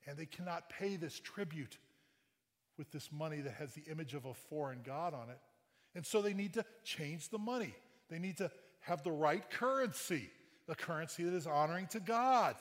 And 0.08 0.18
they 0.18 0.26
cannot 0.26 0.70
pay 0.70 0.96
this 0.96 1.20
tribute 1.20 1.78
with 2.78 2.90
this 2.92 3.12
money 3.12 3.42
that 3.42 3.54
has 3.56 3.74
the 3.74 3.84
image 3.92 4.14
of 4.14 4.24
a 4.26 4.34
foreign 4.34 4.80
god 4.86 5.14
on 5.14 5.30
it. 5.30 5.40
And 5.96 6.06
so 6.06 6.22
they 6.22 6.34
need 6.34 6.54
to 6.54 6.64
change 6.86 7.28
the 7.28 7.38
money. 7.38 7.76
They 8.10 8.20
need 8.20 8.38
to 8.38 8.50
have 8.80 9.04
the 9.04 9.12
right 9.12 9.48
currency, 9.52 10.30
the 10.66 10.76
currency 10.76 11.26
that 11.26 11.34
is 11.34 11.46
honoring 11.46 11.88
to 11.88 12.00
God. 12.00 12.56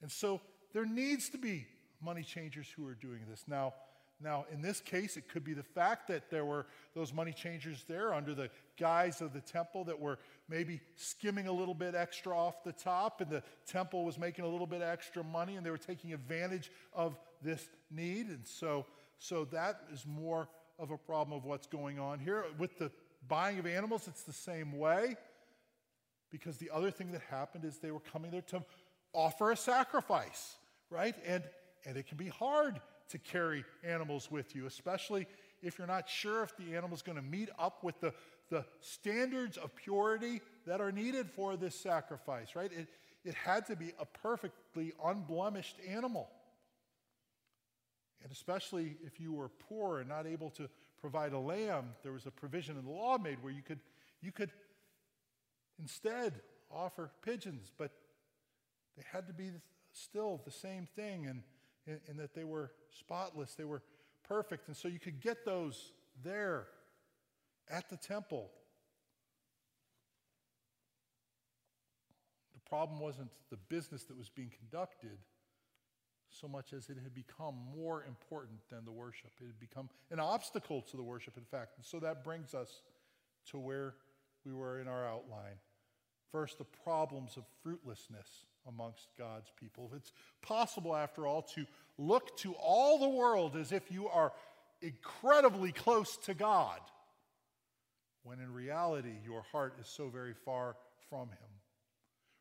And 0.00 0.10
so 0.10 0.40
there 0.72 0.86
needs 0.86 1.28
to 1.30 1.38
be 1.38 1.66
money 2.02 2.22
changers 2.22 2.66
who 2.74 2.86
are 2.86 2.94
doing 2.94 3.20
this. 3.28 3.44
Now, 3.46 3.74
now, 4.22 4.46
in 4.52 4.62
this 4.62 4.80
case, 4.80 5.16
it 5.16 5.28
could 5.28 5.42
be 5.42 5.52
the 5.52 5.64
fact 5.64 6.06
that 6.08 6.30
there 6.30 6.44
were 6.44 6.66
those 6.94 7.12
money 7.12 7.32
changers 7.32 7.84
there 7.88 8.14
under 8.14 8.34
the 8.34 8.50
guise 8.78 9.20
of 9.20 9.32
the 9.32 9.40
temple 9.40 9.84
that 9.84 9.98
were 9.98 10.18
maybe 10.48 10.80
skimming 10.94 11.48
a 11.48 11.52
little 11.52 11.74
bit 11.74 11.96
extra 11.96 12.36
off 12.36 12.62
the 12.62 12.72
top, 12.72 13.20
and 13.20 13.28
the 13.28 13.42
temple 13.66 14.04
was 14.04 14.18
making 14.18 14.44
a 14.44 14.48
little 14.48 14.66
bit 14.66 14.80
extra 14.80 15.24
money, 15.24 15.56
and 15.56 15.66
they 15.66 15.70
were 15.70 15.78
taking 15.78 16.12
advantage 16.12 16.70
of 16.92 17.18
this 17.42 17.68
need. 17.90 18.28
And 18.28 18.46
so, 18.46 18.86
so 19.18 19.44
that 19.46 19.80
is 19.92 20.06
more 20.06 20.48
of 20.78 20.92
a 20.92 20.98
problem 20.98 21.36
of 21.36 21.44
what's 21.44 21.66
going 21.66 21.98
on 21.98 22.20
here. 22.20 22.44
With 22.58 22.78
the 22.78 22.92
buying 23.26 23.58
of 23.58 23.66
animals, 23.66 24.06
it's 24.06 24.22
the 24.22 24.32
same 24.32 24.78
way, 24.78 25.16
because 26.30 26.58
the 26.58 26.70
other 26.72 26.92
thing 26.92 27.10
that 27.10 27.22
happened 27.22 27.64
is 27.64 27.78
they 27.78 27.90
were 27.90 28.00
coming 28.00 28.30
there 28.30 28.42
to 28.42 28.62
offer 29.12 29.50
a 29.50 29.56
sacrifice 29.56 30.56
right? 30.92 31.14
And, 31.26 31.42
and 31.84 31.96
it 31.96 32.06
can 32.06 32.16
be 32.16 32.28
hard 32.28 32.80
to 33.10 33.18
carry 33.18 33.64
animals 33.84 34.30
with 34.30 34.54
you, 34.54 34.66
especially 34.66 35.26
if 35.62 35.78
you're 35.78 35.86
not 35.86 36.08
sure 36.08 36.42
if 36.42 36.56
the 36.56 36.74
animal's 36.74 37.02
going 37.02 37.16
to 37.16 37.22
meet 37.22 37.48
up 37.58 37.84
with 37.84 38.00
the, 38.00 38.12
the 38.50 38.64
standards 38.80 39.56
of 39.56 39.74
purity 39.76 40.40
that 40.66 40.80
are 40.80 40.92
needed 40.92 41.30
for 41.30 41.56
this 41.56 41.74
sacrifice, 41.74 42.56
right? 42.56 42.70
It, 42.72 42.88
it 43.24 43.34
had 43.34 43.66
to 43.66 43.76
be 43.76 43.92
a 44.00 44.06
perfectly 44.06 44.92
unblemished 45.04 45.76
animal. 45.86 46.28
And 48.22 48.32
especially 48.32 48.96
if 49.04 49.20
you 49.20 49.32
were 49.32 49.48
poor 49.48 50.00
and 50.00 50.08
not 50.08 50.26
able 50.26 50.50
to 50.50 50.68
provide 51.00 51.32
a 51.32 51.38
lamb, 51.38 51.90
there 52.02 52.12
was 52.12 52.26
a 52.26 52.30
provision 52.30 52.76
in 52.78 52.84
the 52.84 52.90
law 52.90 53.18
made 53.18 53.42
where 53.42 53.52
you 53.52 53.62
could, 53.62 53.80
you 54.20 54.32
could 54.32 54.50
instead 55.78 56.40
offer 56.70 57.10
pigeons, 57.24 57.70
but 57.76 57.90
they 58.96 59.04
had 59.12 59.26
to 59.26 59.32
be 59.32 59.50
still 59.92 60.40
the 60.44 60.50
same 60.50 60.86
thing 60.96 61.26
and 61.26 61.42
in, 61.86 61.98
in 62.08 62.16
that 62.18 62.34
they 62.34 62.44
were 62.44 62.72
spotless, 62.90 63.54
they 63.54 63.64
were 63.64 63.82
perfect. 64.26 64.68
And 64.68 64.76
so 64.76 64.88
you 64.88 64.98
could 64.98 65.20
get 65.20 65.44
those 65.44 65.92
there 66.22 66.66
at 67.70 67.88
the 67.88 67.96
temple. 67.96 68.50
The 72.54 72.60
problem 72.68 73.00
wasn't 73.00 73.30
the 73.50 73.56
business 73.68 74.04
that 74.04 74.16
was 74.16 74.28
being 74.28 74.50
conducted 74.50 75.18
so 76.30 76.48
much 76.48 76.72
as 76.72 76.88
it 76.88 76.96
had 77.02 77.14
become 77.14 77.54
more 77.76 78.04
important 78.04 78.58
than 78.70 78.84
the 78.84 78.92
worship. 78.92 79.30
It 79.40 79.46
had 79.46 79.60
become 79.60 79.90
an 80.10 80.18
obstacle 80.18 80.80
to 80.82 80.96
the 80.96 81.02
worship, 81.02 81.36
in 81.36 81.44
fact. 81.44 81.76
And 81.76 81.84
so 81.84 82.00
that 82.00 82.24
brings 82.24 82.54
us 82.54 82.82
to 83.50 83.58
where 83.58 83.94
we 84.44 84.52
were 84.52 84.80
in 84.80 84.88
our 84.88 85.06
outline. 85.06 85.58
First, 86.30 86.56
the 86.56 86.64
problems 86.64 87.36
of 87.36 87.44
fruitlessness 87.62 88.46
amongst 88.68 89.08
God's 89.18 89.50
people. 89.58 89.90
It's 89.96 90.12
possible, 90.40 90.94
after 90.94 91.26
all, 91.26 91.42
to 91.54 91.66
look 91.98 92.36
to 92.38 92.54
all 92.54 92.98
the 92.98 93.08
world 93.08 93.56
as 93.56 93.72
if 93.72 93.90
you 93.90 94.08
are 94.08 94.32
incredibly 94.80 95.72
close 95.72 96.16
to 96.18 96.34
God, 96.34 96.80
when 98.24 98.40
in 98.40 98.52
reality 98.52 99.14
your 99.24 99.42
heart 99.52 99.74
is 99.80 99.86
so 99.86 100.08
very 100.08 100.34
far 100.44 100.76
from 101.08 101.28
Him. 101.28 101.50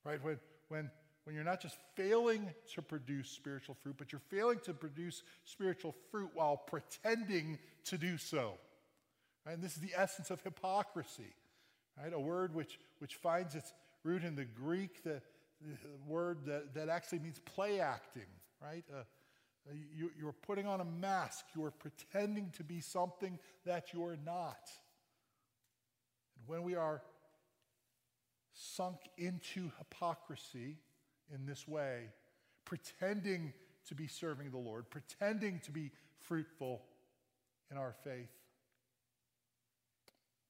Right? 0.03 0.23
When, 0.23 0.39
when, 0.69 0.91
when 1.23 1.35
you're 1.35 1.45
not 1.45 1.61
just 1.61 1.77
failing 1.95 2.49
to 2.73 2.81
produce 2.81 3.29
spiritual 3.29 3.75
fruit, 3.81 3.95
but 3.97 4.11
you're 4.11 4.21
failing 4.29 4.59
to 4.65 4.73
produce 4.73 5.23
spiritual 5.43 5.95
fruit 6.11 6.31
while 6.33 6.57
pretending 6.57 7.59
to 7.85 7.97
do 7.97 8.17
so. 8.17 8.53
Right? 9.45 9.53
And 9.53 9.63
this 9.63 9.73
is 9.75 9.81
the 9.81 9.93
essence 9.95 10.31
of 10.31 10.41
hypocrisy. 10.41 11.35
Right? 12.01 12.13
A 12.13 12.19
word 12.19 12.55
which, 12.55 12.79
which 12.99 13.15
finds 13.15 13.53
its 13.55 13.73
root 14.03 14.23
in 14.23 14.35
the 14.35 14.45
Greek, 14.45 15.03
the 15.03 15.21
word 16.07 16.45
that, 16.45 16.73
that 16.73 16.89
actually 16.89 17.19
means 17.19 17.39
play 17.39 17.79
acting, 17.79 18.27
right? 18.61 18.83
Uh, 18.93 18.99
uh 18.99 19.73
you, 19.95 20.11
you're 20.19 20.33
putting 20.33 20.67
on 20.67 20.81
a 20.81 20.85
mask. 20.85 21.45
You're 21.55 21.71
pretending 21.71 22.51
to 22.57 22.63
be 22.63 22.81
something 22.81 23.39
that 23.65 23.93
you're 23.93 24.17
not. 24.25 24.69
And 26.37 26.47
when 26.47 26.63
we 26.63 26.75
are 26.75 27.01
sunk 28.53 28.97
into 29.17 29.71
hypocrisy 29.77 30.77
in 31.33 31.45
this 31.45 31.67
way, 31.67 32.09
pretending 32.65 33.53
to 33.87 33.95
be 33.95 34.07
serving 34.07 34.51
the 34.51 34.57
Lord, 34.57 34.89
pretending 34.89 35.59
to 35.65 35.71
be 35.71 35.91
fruitful 36.19 36.83
in 37.71 37.77
our 37.77 37.93
faith, 38.03 38.29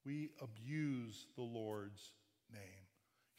we 0.05 0.31
abuse 0.41 1.27
the 1.35 1.43
Lord's 1.43 2.11
name. 2.51 2.80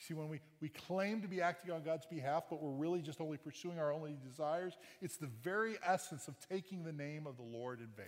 See, 0.07 0.15
when 0.15 0.29
we, 0.29 0.41
we 0.61 0.69
claim 0.69 1.23
to 1.23 1.29
be 1.29 1.41
acting 1.41 1.71
on 1.71 1.83
God's 1.83 2.07
behalf, 2.07 2.45
but 2.51 2.61
we're 2.61 2.71
really 2.71 3.01
just 3.03 3.21
only 3.21 3.37
pursuing 3.37 3.79
our 3.79 3.93
only 3.93 4.17
desires, 4.29 4.77
it's 5.01 5.17
the 5.17 5.29
very 5.43 5.77
essence 5.87 6.27
of 6.27 6.35
taking 6.49 6.83
the 6.83 6.93
name 6.93 7.27
of 7.27 7.37
the 7.37 7.45
Lord 7.45 7.79
in 7.79 7.87
vain. 7.97 8.07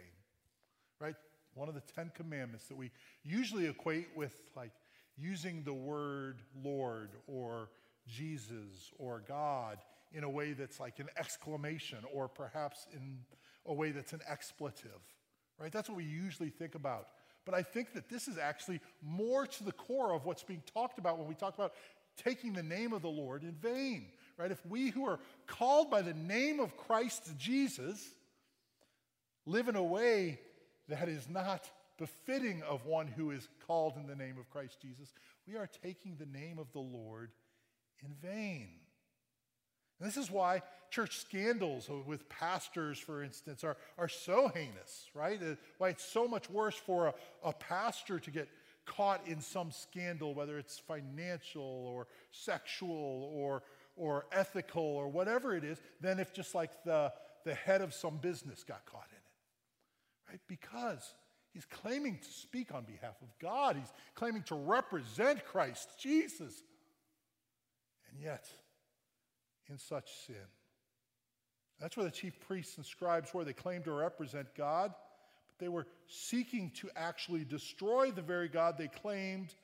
Right? 0.98 1.14
One 1.54 1.68
of 1.68 1.74
the 1.74 1.82
Ten 1.94 2.10
Commandments 2.14 2.66
that 2.66 2.76
we 2.76 2.90
usually 3.22 3.66
equate 3.66 4.08
with 4.16 4.34
like 4.56 4.72
using 5.16 5.62
the 5.62 5.72
word 5.72 6.40
Lord 6.64 7.10
or 7.28 7.70
Jesus 8.08 8.90
or 8.98 9.22
God 9.28 9.78
in 10.12 10.24
a 10.24 10.30
way 10.30 10.52
that's 10.52 10.80
like 10.80 10.98
an 10.98 11.08
exclamation 11.16 11.98
or 12.12 12.26
perhaps 12.26 12.88
in 12.92 13.18
a 13.66 13.72
way 13.72 13.92
that's 13.92 14.12
an 14.12 14.20
expletive. 14.28 14.90
Right? 15.60 15.70
That's 15.70 15.88
what 15.88 15.96
we 15.96 16.04
usually 16.04 16.50
think 16.50 16.74
about. 16.74 17.06
But 17.44 17.54
I 17.54 17.62
think 17.62 17.92
that 17.92 18.08
this 18.08 18.28
is 18.28 18.38
actually 18.38 18.80
more 19.02 19.46
to 19.46 19.64
the 19.64 19.72
core 19.72 20.12
of 20.14 20.24
what's 20.24 20.42
being 20.42 20.62
talked 20.72 20.98
about 20.98 21.18
when 21.18 21.28
we 21.28 21.34
talk 21.34 21.54
about 21.54 21.74
taking 22.16 22.52
the 22.52 22.62
name 22.62 22.92
of 22.92 23.02
the 23.02 23.08
Lord 23.08 23.42
in 23.42 23.52
vain, 23.52 24.06
right? 24.38 24.50
If 24.50 24.64
we 24.66 24.90
who 24.90 25.06
are 25.06 25.18
called 25.46 25.90
by 25.90 26.02
the 26.02 26.14
name 26.14 26.60
of 26.60 26.76
Christ 26.76 27.36
Jesus 27.38 28.02
live 29.46 29.68
in 29.68 29.76
a 29.76 29.82
way 29.82 30.40
that 30.88 31.08
is 31.08 31.28
not 31.28 31.68
befitting 31.98 32.62
of 32.62 32.86
one 32.86 33.06
who 33.06 33.30
is 33.30 33.48
called 33.66 33.96
in 33.96 34.06
the 34.06 34.16
name 34.16 34.36
of 34.38 34.48
Christ 34.50 34.80
Jesus, 34.80 35.12
we 35.46 35.56
are 35.56 35.68
taking 35.82 36.16
the 36.16 36.26
name 36.26 36.58
of 36.58 36.72
the 36.72 36.80
Lord 36.80 37.30
in 38.02 38.14
vain. 38.22 38.68
This 40.04 40.16
is 40.16 40.30
why 40.30 40.62
church 40.90 41.18
scandals 41.18 41.88
with 42.06 42.28
pastors, 42.28 42.98
for 42.98 43.22
instance, 43.22 43.64
are, 43.64 43.76
are 43.98 44.08
so 44.08 44.48
heinous, 44.48 45.06
right? 45.14 45.40
Uh, 45.42 45.54
why 45.78 45.88
it's 45.88 46.04
so 46.04 46.28
much 46.28 46.48
worse 46.50 46.76
for 46.76 47.08
a, 47.08 47.14
a 47.42 47.52
pastor 47.52 48.18
to 48.20 48.30
get 48.30 48.48
caught 48.86 49.26
in 49.26 49.40
some 49.40 49.70
scandal, 49.70 50.34
whether 50.34 50.58
it's 50.58 50.78
financial 50.78 51.62
or 51.62 52.06
sexual 52.30 53.30
or, 53.34 53.62
or 53.96 54.26
ethical 54.30 54.82
or 54.82 55.08
whatever 55.08 55.56
it 55.56 55.64
is, 55.64 55.80
than 56.00 56.20
if 56.20 56.32
just 56.32 56.54
like 56.54 56.84
the, 56.84 57.12
the 57.44 57.54
head 57.54 57.80
of 57.80 57.94
some 57.94 58.18
business 58.18 58.62
got 58.62 58.84
caught 58.86 59.08
in 59.10 59.16
it, 59.16 60.32
right? 60.32 60.40
Because 60.46 61.14
he's 61.52 61.64
claiming 61.64 62.18
to 62.18 62.30
speak 62.30 62.74
on 62.74 62.84
behalf 62.84 63.16
of 63.22 63.28
God, 63.40 63.76
he's 63.76 63.92
claiming 64.14 64.42
to 64.44 64.54
represent 64.54 65.44
Christ 65.46 65.90
Jesus. 65.98 66.62
And 68.10 68.22
yet, 68.22 68.46
in 69.68 69.78
such 69.78 70.10
sin. 70.26 70.36
That's 71.80 71.96
where 71.96 72.04
the 72.04 72.12
chief 72.12 72.38
priests 72.40 72.76
and 72.76 72.86
scribes 72.86 73.34
were. 73.34 73.44
They 73.44 73.52
claimed 73.52 73.84
to 73.84 73.92
represent 73.92 74.54
God, 74.56 74.92
but 75.48 75.58
they 75.58 75.68
were 75.68 75.86
seeking 76.06 76.70
to 76.76 76.88
actually 76.94 77.44
destroy 77.44 78.10
the 78.10 78.22
very 78.22 78.48
God 78.48 78.78
they 78.78 78.88
claimed 78.88 79.54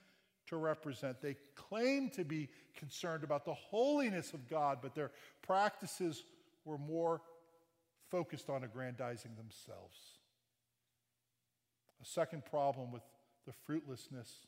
to 0.48 0.56
represent. 0.56 1.20
They 1.20 1.36
claimed 1.54 2.12
to 2.14 2.24
be 2.24 2.48
concerned 2.76 3.22
about 3.24 3.44
the 3.44 3.54
holiness 3.54 4.34
of 4.34 4.48
God, 4.48 4.78
but 4.82 4.94
their 4.94 5.12
practices 5.42 6.24
were 6.64 6.78
more 6.78 7.20
focused 8.10 8.50
on 8.50 8.64
aggrandizing 8.64 9.36
themselves. 9.36 9.96
A 12.02 12.06
second 12.06 12.44
problem 12.44 12.90
with 12.90 13.02
the 13.46 13.52
fruitlessness 13.64 14.46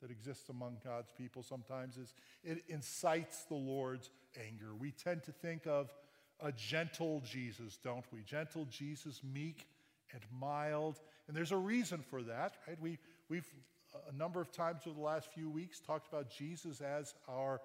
that 0.00 0.10
exists 0.10 0.48
among 0.48 0.76
God's 0.84 1.10
people 1.16 1.42
sometimes 1.42 1.96
is 1.96 2.14
it 2.42 2.62
incites 2.68 3.44
the 3.44 3.54
Lord's 3.54 4.10
anger. 4.36 4.74
We 4.78 4.92
tend 4.92 5.24
to 5.24 5.32
think 5.32 5.66
of 5.66 5.92
a 6.40 6.52
gentle 6.52 7.22
Jesus, 7.24 7.78
don't 7.82 8.04
we? 8.12 8.22
Gentle 8.22 8.66
Jesus, 8.70 9.20
meek 9.22 9.66
and 10.12 10.22
mild. 10.32 11.00
And 11.28 11.36
there's 11.36 11.52
a 11.52 11.56
reason 11.56 12.02
for 12.08 12.22
that, 12.22 12.54
right? 12.66 12.80
We, 12.80 12.98
we've 13.28 13.46
uh, 13.94 13.98
a 14.12 14.16
number 14.16 14.40
of 14.40 14.50
times 14.52 14.82
over 14.86 14.94
the 14.94 15.04
last 15.04 15.32
few 15.32 15.50
weeks 15.50 15.80
talked 15.80 16.08
about 16.08 16.30
Jesus 16.30 16.80
as 16.80 17.14
our 17.28 17.60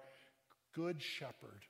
good 0.74 1.00
shepherd 1.00 1.64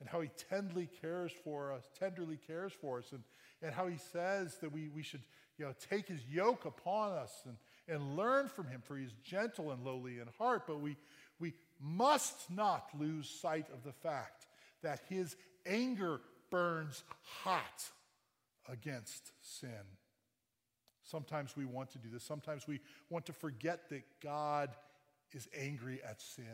and 0.00 0.08
how 0.08 0.20
he 0.20 0.30
tenderly 0.50 0.88
cares 1.00 1.32
for 1.44 1.72
us, 1.72 1.84
tenderly 1.98 2.38
cares 2.46 2.72
for 2.80 2.98
us, 2.98 3.12
and, 3.12 3.22
and 3.62 3.72
how 3.72 3.86
he 3.86 3.96
says 4.12 4.56
that 4.60 4.72
we, 4.72 4.88
we 4.88 5.02
should 5.02 5.22
you 5.58 5.64
know, 5.64 5.72
take 5.88 6.08
his 6.08 6.20
yoke 6.28 6.64
upon 6.64 7.12
us 7.12 7.32
and, 7.46 7.56
and 7.88 8.16
learn 8.16 8.48
from 8.48 8.68
him, 8.68 8.80
for 8.82 8.96
he 8.96 9.04
is 9.04 9.12
gentle 9.24 9.70
and 9.70 9.84
lowly 9.84 10.18
in 10.18 10.28
heart. 10.38 10.64
But 10.66 10.80
we, 10.80 10.96
we 11.38 11.54
must 11.80 12.50
not 12.50 12.86
lose 12.98 13.28
sight 13.28 13.66
of 13.72 13.82
the 13.82 13.92
fact 13.92 14.46
that 14.82 15.00
his 15.08 15.36
anger 15.66 16.20
burns 16.50 17.02
hot 17.42 17.90
against 18.68 19.32
sin. 19.40 19.70
Sometimes 21.04 21.56
we 21.56 21.64
want 21.64 21.90
to 21.90 21.98
do 21.98 22.08
this. 22.10 22.22
Sometimes 22.22 22.66
we 22.66 22.80
want 23.10 23.26
to 23.26 23.32
forget 23.32 23.88
that 23.90 24.02
God 24.22 24.70
is 25.32 25.48
angry 25.58 26.00
at 26.08 26.20
sin. 26.20 26.44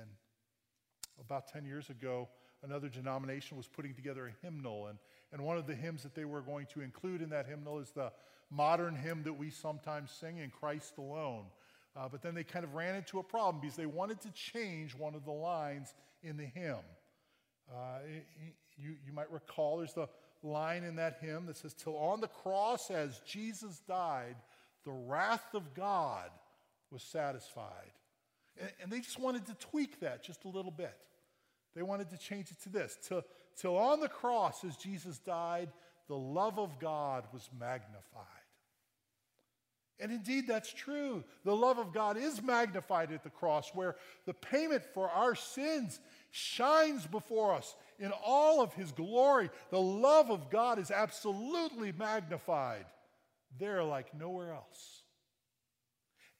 About 1.21 1.49
10 1.53 1.65
years 1.65 1.91
ago, 1.91 2.29
another 2.63 2.89
denomination 2.89 3.57
was 3.57 3.67
putting 3.67 3.95
together 3.95 4.27
a 4.27 4.47
hymnal, 4.47 4.87
and, 4.87 4.99
and 5.33 5.43
one 5.43 5.59
of 5.59 5.67
the 5.67 5.75
hymns 5.75 6.03
that 6.03 6.15
they 6.15 6.25
were 6.25 6.41
going 6.41 6.67
to 6.73 6.81
include 6.81 7.23
in 7.23 7.31
that 7.31 7.47
hymnal 7.47 7.79
is 7.79 7.91
the 7.91 8.13
modern 8.51 8.95
hymn 8.95 9.23
that 9.25 9.33
we 9.33 9.51
sometimes 9.51 10.11
sing 10.11 10.39
in 10.39 10.51
Christ 10.51 10.99
alone. 10.99 11.45
Uh, 11.97 12.09
but 12.11 12.23
then 12.23 12.35
they 12.35 12.45
kind 12.45 12.65
of 12.65 12.75
ran 12.75 12.95
into 12.95 13.19
a 13.19 13.23
problem 13.23 13.61
because 13.61 13.77
they 13.77 13.87
wanted 13.87 14.21
to 14.21 14.31
change 14.33 14.95
one 14.95 15.15
of 15.15 15.25
the 15.25 15.33
lines 15.33 15.95
in 16.23 16.37
the 16.37 16.45
hymn. 16.45 16.77
Uh, 17.71 17.99
you, 18.77 18.95
you 19.05 19.13
might 19.13 19.31
recall 19.33 19.79
there's 19.79 19.93
the 19.93 20.09
line 20.43 20.85
in 20.85 20.97
that 20.97 21.19
hymn 21.21 21.47
that 21.47 21.57
says, 21.57 21.75
Till 21.75 21.97
on 21.97 22.21
the 22.21 22.29
cross 22.29 22.91
as 22.91 23.21
Jesus 23.27 23.81
died, 23.89 24.37
the 24.85 24.93
wrath 24.93 25.55
of 25.55 25.75
God 25.75 26.31
was 26.91 27.03
satisfied. 27.03 27.93
And, 28.61 28.71
and 28.83 28.93
they 28.93 29.01
just 29.01 29.19
wanted 29.19 29.47
to 29.47 29.55
tweak 29.55 30.01
that 30.01 30.23
just 30.23 30.45
a 30.45 30.49
little 30.49 30.71
bit. 30.71 30.97
They 31.75 31.83
wanted 31.83 32.11
to 32.11 32.17
change 32.17 32.51
it 32.51 32.61
to 32.63 32.71
this 32.71 32.97
Till, 33.03 33.23
till 33.61 33.77
on 33.77 34.01
the 34.01 34.09
cross 34.09 34.65
as 34.65 34.77
Jesus 34.77 35.19
died, 35.19 35.71
the 36.09 36.17
love 36.17 36.59
of 36.59 36.79
God 36.79 37.25
was 37.33 37.49
magnified. 37.59 38.25
And 40.01 40.13
indeed, 40.13 40.47
that's 40.47 40.73
true. 40.73 41.25
The 41.45 41.55
love 41.55 41.79
of 41.79 41.93
God 41.93 42.17
is 42.17 42.41
magnified 42.43 43.11
at 43.13 43.25
the 43.25 43.31
cross, 43.31 43.71
where 43.75 43.97
the 44.27 44.35
payment 44.35 44.85
for 44.95 45.11
our 45.11 45.35
sins 45.35 45.99
shines 46.31 47.07
before 47.07 47.55
us 47.55 47.75
in 47.99 48.13
all 48.25 48.63
of 48.63 48.73
his 48.75 48.93
glory. 48.93 49.51
The 49.71 49.81
love 49.81 50.31
of 50.31 50.51
God 50.51 50.79
is 50.79 50.91
absolutely 50.91 51.93
magnified 51.93 52.87
there 53.59 53.83
like 53.83 54.15
nowhere 54.15 54.53
else. 54.53 55.03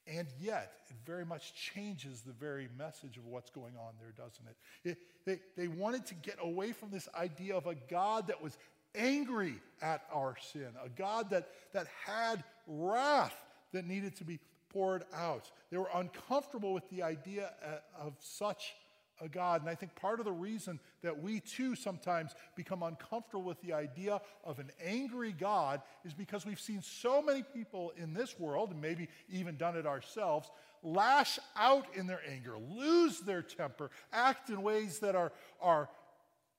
And 0.07 0.27
yet, 0.39 0.71
it 0.89 0.95
very 1.05 1.25
much 1.25 1.53
changes 1.53 2.21
the 2.21 2.33
very 2.33 2.67
message 2.77 3.17
of 3.17 3.25
what's 3.25 3.49
going 3.51 3.75
on 3.77 3.93
there, 3.99 4.13
doesn't 4.17 4.45
it? 4.47 4.89
it 4.89 4.97
they, 5.25 5.39
they 5.55 5.67
wanted 5.67 6.05
to 6.07 6.15
get 6.15 6.37
away 6.41 6.71
from 6.71 6.89
this 6.89 7.07
idea 7.13 7.55
of 7.55 7.67
a 7.67 7.75
God 7.75 8.27
that 8.27 8.41
was 8.41 8.57
angry 8.95 9.55
at 9.81 10.03
our 10.11 10.35
sin, 10.51 10.69
a 10.83 10.89
God 10.89 11.29
that, 11.29 11.49
that 11.73 11.87
had 12.05 12.43
wrath 12.67 13.35
that 13.73 13.85
needed 13.85 14.15
to 14.17 14.23
be 14.23 14.39
poured 14.69 15.03
out. 15.13 15.49
They 15.71 15.77
were 15.77 15.89
uncomfortable 15.93 16.73
with 16.73 16.89
the 16.89 17.03
idea 17.03 17.51
uh, 17.63 18.05
of 18.05 18.13
such 18.19 18.75
a 19.21 19.27
God. 19.27 19.61
And 19.61 19.69
I 19.69 19.75
think 19.75 19.95
part 19.95 20.19
of 20.19 20.25
the 20.25 20.31
reason 20.31 20.79
that 21.01 21.21
we 21.21 21.39
too 21.41 21.75
sometimes 21.75 22.33
become 22.55 22.83
uncomfortable 22.83 23.43
with 23.43 23.59
the 23.61 23.73
idea 23.73 24.21
of 24.43 24.59
an 24.59 24.71
angry 24.83 25.31
God 25.31 25.81
is 26.05 26.13
because 26.13 26.45
we've 26.45 26.59
seen 26.59 26.81
so 26.81 27.21
many 27.21 27.43
people 27.43 27.91
in 27.97 28.13
this 28.13 28.39
world, 28.39 28.71
and 28.71 28.81
maybe 28.81 29.09
even 29.29 29.57
done 29.57 29.75
it 29.75 29.85
ourselves, 29.85 30.49
lash 30.83 31.39
out 31.55 31.85
in 31.95 32.07
their 32.07 32.21
anger, 32.29 32.55
lose 32.71 33.19
their 33.19 33.41
temper, 33.41 33.91
act 34.13 34.49
in 34.49 34.61
ways 34.61 34.99
that 34.99 35.15
are, 35.15 35.31
are, 35.61 35.89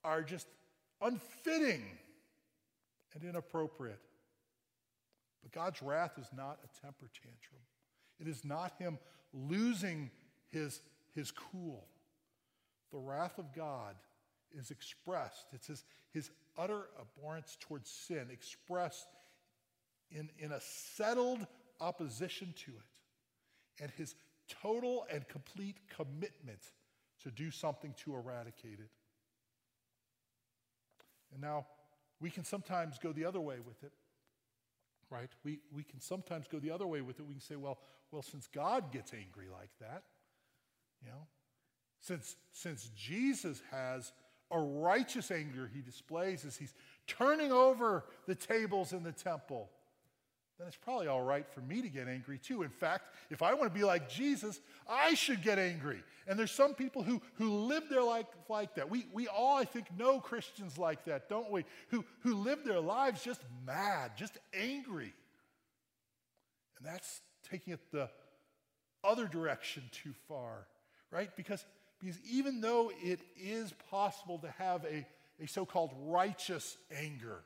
are 0.04 0.22
just 0.22 0.46
unfitting 1.00 1.84
and 3.14 3.24
inappropriate. 3.24 4.00
But 5.42 5.52
God's 5.52 5.82
wrath 5.82 6.18
is 6.18 6.28
not 6.36 6.58
a 6.64 6.80
temper 6.80 7.08
tantrum. 7.14 7.60
It 8.20 8.28
is 8.28 8.44
not 8.44 8.72
him 8.78 8.98
losing 9.32 10.10
his, 10.50 10.80
his 11.14 11.30
cool. 11.30 11.86
The 12.92 12.98
wrath 12.98 13.38
of 13.38 13.54
God 13.54 13.94
is 14.52 14.70
expressed. 14.70 15.46
It's 15.52 15.68
his, 15.68 15.84
his 16.12 16.30
utter 16.58 16.88
abhorrence 17.00 17.56
towards 17.60 17.88
sin, 17.90 18.28
expressed 18.30 19.06
in, 20.10 20.28
in 20.38 20.52
a 20.52 20.60
settled 20.60 21.46
opposition 21.80 22.52
to 22.64 22.72
it, 22.72 23.82
and 23.82 23.90
his 23.92 24.14
total 24.48 25.06
and 25.12 25.26
complete 25.28 25.76
commitment 25.88 26.60
to 27.22 27.30
do 27.30 27.50
something 27.50 27.94
to 28.04 28.14
eradicate 28.14 28.80
it. 28.80 28.90
And 31.32 31.40
now, 31.40 31.66
we 32.20 32.28
can 32.28 32.44
sometimes 32.44 32.98
go 32.98 33.12
the 33.12 33.24
other 33.24 33.40
way 33.40 33.56
with 33.64 33.82
it, 33.82 33.92
right? 35.10 35.30
We, 35.44 35.60
we 35.74 35.82
can 35.82 36.00
sometimes 36.00 36.46
go 36.48 36.58
the 36.58 36.70
other 36.70 36.86
way 36.86 37.00
with 37.00 37.18
it. 37.18 37.26
We 37.26 37.34
can 37.34 37.40
say, 37.40 37.56
well, 37.56 37.78
well, 38.12 38.22
since 38.22 38.46
God 38.46 38.92
gets 38.92 39.12
angry 39.12 39.46
like 39.52 39.70
that, 39.80 40.02
you 41.02 41.08
know, 41.08 41.26
since, 42.00 42.36
since 42.52 42.90
Jesus 42.96 43.62
has 43.70 44.12
a 44.50 44.58
righteous 44.58 45.30
anger 45.30 45.70
he 45.72 45.80
displays 45.80 46.44
as 46.44 46.56
he's 46.56 46.74
turning 47.06 47.52
over 47.52 48.04
the 48.26 48.34
tables 48.34 48.92
in 48.92 49.02
the 49.02 49.12
temple, 49.12 49.70
then 50.60 50.68
it's 50.68 50.76
probably 50.76 51.06
all 51.06 51.22
right 51.22 51.48
for 51.48 51.60
me 51.62 51.80
to 51.80 51.88
get 51.88 52.06
angry 52.06 52.38
too. 52.38 52.62
In 52.62 52.70
fact, 52.70 53.08
if 53.30 53.42
I 53.42 53.54
want 53.54 53.72
to 53.72 53.78
be 53.78 53.84
like 53.84 54.08
Jesus, 54.08 54.60
I 54.88 55.14
should 55.14 55.42
get 55.42 55.58
angry. 55.58 56.02
And 56.26 56.38
there's 56.38 56.50
some 56.50 56.74
people 56.74 57.02
who, 57.02 57.22
who 57.34 57.50
live 57.50 57.88
their 57.88 58.02
life 58.02 58.26
like 58.48 58.74
that. 58.74 58.90
We, 58.90 59.06
we 59.12 59.26
all, 59.26 59.56
I 59.56 59.64
think, 59.64 59.86
know 59.98 60.20
Christians 60.20 60.76
like 60.76 61.04
that, 61.06 61.28
don't 61.28 61.50
we? 61.50 61.64
Who, 61.88 62.04
who 62.20 62.34
live 62.34 62.64
their 62.64 62.80
lives 62.80 63.24
just 63.24 63.40
mad, 63.66 64.12
just 64.16 64.36
angry. 64.52 65.14
And 66.78 66.86
that's 66.86 67.22
taking 67.50 67.72
it 67.72 67.80
the 67.90 68.10
other 69.02 69.26
direction 69.26 69.82
too 69.90 70.12
far, 70.28 70.66
right? 71.10 71.34
Because 71.36 71.64
because 72.00 72.18
even 72.30 72.60
though 72.60 72.90
it 73.02 73.20
is 73.36 73.74
possible 73.90 74.38
to 74.38 74.50
have 74.58 74.84
a, 74.84 75.06
a 75.42 75.46
so 75.46 75.66
called 75.66 75.90
righteous 76.06 76.78
anger, 76.90 77.42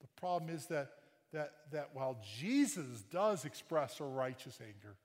the 0.00 0.08
problem 0.16 0.50
is 0.52 0.66
that, 0.66 0.90
that, 1.32 1.52
that 1.72 1.90
while 1.94 2.18
Jesus 2.38 3.02
does 3.12 3.44
express 3.44 4.00
a 4.00 4.04
righteous 4.04 4.58
anger, 4.60 4.96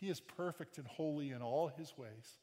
he 0.00 0.08
is 0.08 0.20
perfect 0.20 0.78
and 0.78 0.86
holy 0.86 1.30
in 1.30 1.42
all 1.42 1.68
his 1.68 1.96
ways. 1.96 2.38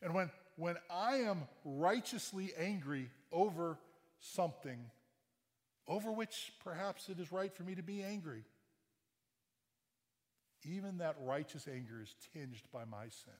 And 0.00 0.14
when, 0.14 0.30
when 0.56 0.76
I 0.90 1.16
am 1.16 1.42
righteously 1.64 2.52
angry 2.58 3.10
over 3.32 3.78
something 4.20 4.78
over 5.88 6.12
which 6.12 6.52
perhaps 6.62 7.08
it 7.08 7.18
is 7.18 7.32
right 7.32 7.52
for 7.52 7.64
me 7.64 7.74
to 7.74 7.82
be 7.82 8.02
angry, 8.02 8.44
even 10.64 10.98
that 10.98 11.16
righteous 11.24 11.66
anger 11.66 12.00
is 12.00 12.14
tinged 12.32 12.62
by 12.72 12.84
my 12.84 13.08
sin 13.08 13.34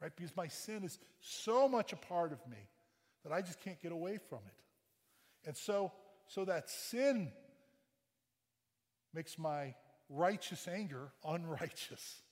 right? 0.00 0.12
Because 0.14 0.34
my 0.36 0.48
sin 0.48 0.84
is 0.84 0.98
so 1.20 1.68
much 1.68 1.92
a 1.92 1.96
part 1.96 2.32
of 2.32 2.38
me 2.48 2.56
that 3.24 3.32
I 3.32 3.42
just 3.42 3.60
can't 3.60 3.80
get 3.80 3.92
away 3.92 4.18
from 4.28 4.38
it. 4.46 5.48
And 5.48 5.56
so, 5.56 5.92
so 6.26 6.44
that 6.46 6.70
sin 6.70 7.30
makes 9.14 9.38
my 9.38 9.74
righteous 10.08 10.66
anger 10.68 11.12
unrighteous. 11.24 12.22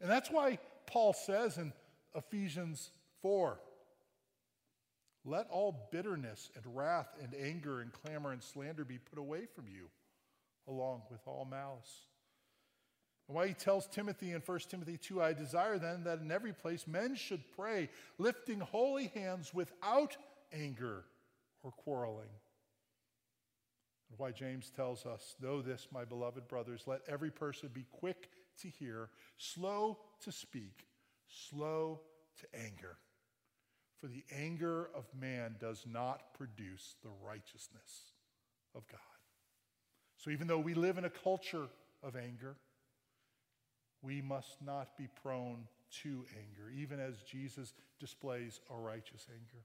And 0.00 0.10
that's 0.10 0.30
why 0.30 0.58
Paul 0.86 1.12
says 1.12 1.58
in 1.58 1.72
Ephesians 2.14 2.90
4 3.22 3.58
let 5.24 5.48
all 5.50 5.88
bitterness 5.92 6.50
and 6.56 6.76
wrath 6.76 7.08
and 7.22 7.34
anger 7.34 7.80
and 7.80 7.92
clamor 7.92 8.32
and 8.32 8.42
slander 8.42 8.84
be 8.84 8.98
put 8.98 9.18
away 9.18 9.46
from 9.54 9.66
you, 9.68 9.88
along 10.66 11.02
with 11.10 11.20
all 11.26 11.46
malice. 11.48 12.06
And 13.28 13.36
why 13.36 13.46
he 13.46 13.54
tells 13.54 13.86
Timothy 13.86 14.32
in 14.32 14.40
1 14.40 14.58
Timothy 14.68 14.96
2 14.96 15.22
I 15.22 15.32
desire 15.32 15.78
then 15.78 16.04
that 16.04 16.18
in 16.18 16.32
every 16.32 16.52
place 16.52 16.86
men 16.88 17.14
should 17.14 17.42
pray, 17.56 17.88
lifting 18.18 18.58
holy 18.58 19.12
hands 19.14 19.54
without 19.54 20.16
anger 20.52 21.04
or 21.62 21.70
quarreling. 21.70 22.28
Why 24.16 24.30
James 24.30 24.70
tells 24.70 25.06
us, 25.06 25.34
Know 25.40 25.62
this, 25.62 25.88
my 25.92 26.04
beloved 26.04 26.48
brothers, 26.48 26.84
let 26.86 27.00
every 27.08 27.30
person 27.30 27.70
be 27.72 27.86
quick 27.90 28.30
to 28.60 28.68
hear, 28.68 29.08
slow 29.38 29.98
to 30.22 30.32
speak, 30.32 30.86
slow 31.26 32.00
to 32.40 32.60
anger. 32.60 32.96
For 34.00 34.08
the 34.08 34.24
anger 34.36 34.90
of 34.94 35.04
man 35.18 35.56
does 35.60 35.84
not 35.86 36.34
produce 36.34 36.96
the 37.02 37.10
righteousness 37.24 38.12
of 38.74 38.86
God. 38.88 39.00
So 40.16 40.30
even 40.30 40.46
though 40.46 40.58
we 40.58 40.74
live 40.74 40.98
in 40.98 41.04
a 41.04 41.10
culture 41.10 41.68
of 42.02 42.16
anger, 42.16 42.56
we 44.02 44.20
must 44.20 44.56
not 44.64 44.96
be 44.96 45.08
prone 45.22 45.68
to 46.02 46.24
anger, 46.36 46.70
even 46.74 46.98
as 46.98 47.22
Jesus 47.22 47.74
displays 48.00 48.60
a 48.70 48.76
righteous 48.76 49.26
anger. 49.30 49.64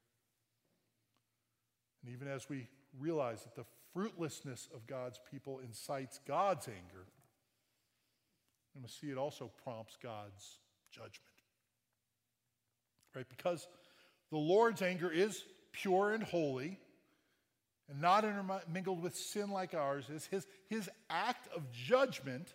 And 2.03 2.13
even 2.13 2.27
as 2.27 2.47
we 2.47 2.67
realize 2.99 3.43
that 3.43 3.55
the 3.55 3.65
fruitlessness 3.97 4.69
of 4.75 4.85
God's 4.85 5.19
people 5.31 5.59
incites 5.65 6.19
God's 6.27 6.67
anger, 6.67 7.07
And 8.75 8.83
we 8.83 8.89
see 8.89 9.07
it 9.07 9.17
also 9.17 9.49
prompts 9.63 9.97
God's 10.03 10.59
judgment. 10.91 11.23
Right? 13.15 13.25
Because 13.27 13.67
the 14.29 14.37
Lord's 14.37 14.83
anger 14.83 15.11
is 15.11 15.43
pure 15.71 16.11
and 16.11 16.21
holy 16.21 16.77
and 17.89 17.99
not 17.99 18.23
intermingled 18.23 19.01
with 19.01 19.15
sin 19.15 19.49
like 19.49 19.73
ours 19.73 20.11
is 20.13 20.27
his, 20.27 20.45
his 20.69 20.87
act 21.09 21.47
of 21.55 21.71
judgment 21.71 22.53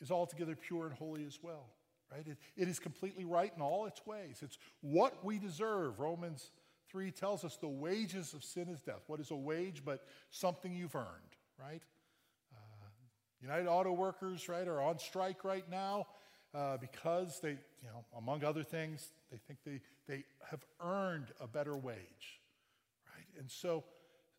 is 0.00 0.12
altogether 0.12 0.54
pure 0.54 0.86
and 0.86 0.94
holy 0.94 1.24
as 1.24 1.40
well, 1.42 1.66
right? 2.12 2.26
It, 2.28 2.38
it 2.56 2.68
is 2.68 2.78
completely 2.78 3.24
right 3.24 3.52
in 3.56 3.60
all 3.60 3.86
its 3.86 4.06
ways. 4.06 4.38
It's 4.40 4.58
what 4.82 5.24
we 5.24 5.40
deserve. 5.40 5.98
Romans 5.98 6.52
3 6.94 7.10
tells 7.10 7.44
us 7.44 7.56
the 7.56 7.66
wages 7.66 8.34
of 8.34 8.44
sin 8.44 8.68
is 8.68 8.80
death. 8.80 9.02
What 9.08 9.18
is 9.18 9.32
a 9.32 9.36
wage 9.36 9.82
but 9.84 10.06
something 10.30 10.72
you've 10.72 10.94
earned, 10.94 11.34
right? 11.58 11.82
Uh, 12.54 12.86
United 13.42 13.66
Auto 13.66 13.92
Workers, 13.92 14.48
right, 14.48 14.68
are 14.68 14.80
on 14.80 15.00
strike 15.00 15.42
right 15.42 15.68
now 15.68 16.06
uh, 16.54 16.76
because 16.76 17.40
they, 17.40 17.50
you 17.50 17.88
know, 17.92 18.04
among 18.16 18.44
other 18.44 18.62
things, 18.62 19.08
they 19.32 19.38
think 19.38 19.58
they, 19.66 19.80
they 20.06 20.22
have 20.48 20.64
earned 20.80 21.32
a 21.40 21.48
better 21.48 21.76
wage, 21.76 22.38
right? 23.12 23.26
And 23.40 23.50
so, 23.50 23.82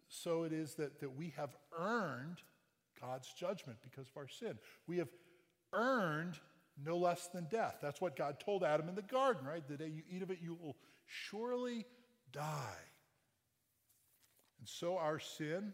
so 0.07 0.43
it 0.43 0.53
is 0.53 0.75
that, 0.75 1.01
that 1.01 1.13
we 1.13 1.33
have 1.35 1.57
earned 1.77 2.37
God's 3.01 3.33
judgment 3.37 3.79
because 3.83 4.07
of 4.07 4.15
our 4.15 4.29
sin. 4.29 4.57
We 4.87 4.97
have 4.99 5.09
earned 5.73 6.39
no 6.81 6.95
less 6.95 7.27
than 7.27 7.47
death. 7.51 7.79
That's 7.81 7.99
what 7.99 8.15
God 8.15 8.39
told 8.39 8.63
Adam 8.63 8.87
in 8.87 8.95
the 8.95 9.01
garden, 9.01 9.45
right? 9.45 9.67
The 9.67 9.75
day 9.75 9.91
you 9.93 10.03
eat 10.09 10.21
of 10.21 10.31
it, 10.31 10.37
you 10.41 10.53
will 10.53 10.77
surely 11.05 11.85
die. 12.31 12.83
And 14.59 14.67
so 14.67 14.97
our 14.97 15.19
sin, 15.19 15.73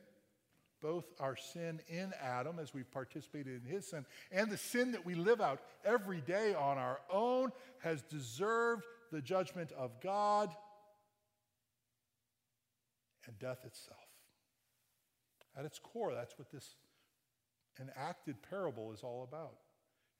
both 0.81 1.05
our 1.19 1.35
sin 1.35 1.79
in 1.87 2.11
Adam 2.21 2.59
as 2.59 2.73
we 2.73 2.83
participated 2.83 3.61
in 3.63 3.71
his 3.71 3.87
sin, 3.87 4.05
and 4.31 4.49
the 4.49 4.57
sin 4.57 4.91
that 4.91 5.05
we 5.05 5.15
live 5.15 5.41
out 5.41 5.61
every 5.85 6.21
day 6.21 6.53
on 6.53 6.77
our 6.77 6.99
own, 7.11 7.51
has 7.79 8.01
deserved 8.03 8.83
the 9.11 9.21
judgment 9.21 9.71
of 9.77 9.91
God 10.01 10.49
and 13.27 13.37
death 13.39 13.63
itself. 13.65 13.99
At 15.57 15.65
its 15.65 15.79
core, 15.79 16.13
that's 16.13 16.37
what 16.37 16.51
this 16.51 16.75
enacted 17.79 18.37
parable 18.49 18.91
is 18.93 19.01
all 19.03 19.23
about. 19.23 19.57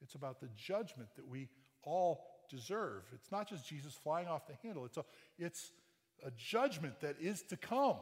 It's 0.02 0.16
about 0.16 0.40
the 0.40 0.50
judgment 0.56 1.10
that 1.16 1.28
we 1.28 1.48
all 1.84 2.26
deserve. 2.50 3.04
It's 3.14 3.32
not 3.32 3.48
just 3.50 3.68
Jesus 3.68 3.94
flying 3.94 4.28
off 4.28 4.48
the 4.48 4.56
handle, 4.64 4.86
it's 4.86 4.98
a, 4.98 5.06
it's 5.38 5.72
a 6.26 6.32
judgment 6.38 7.00
that 7.02 7.16
is 7.20 7.42
to 7.44 7.58
come. 7.58 7.98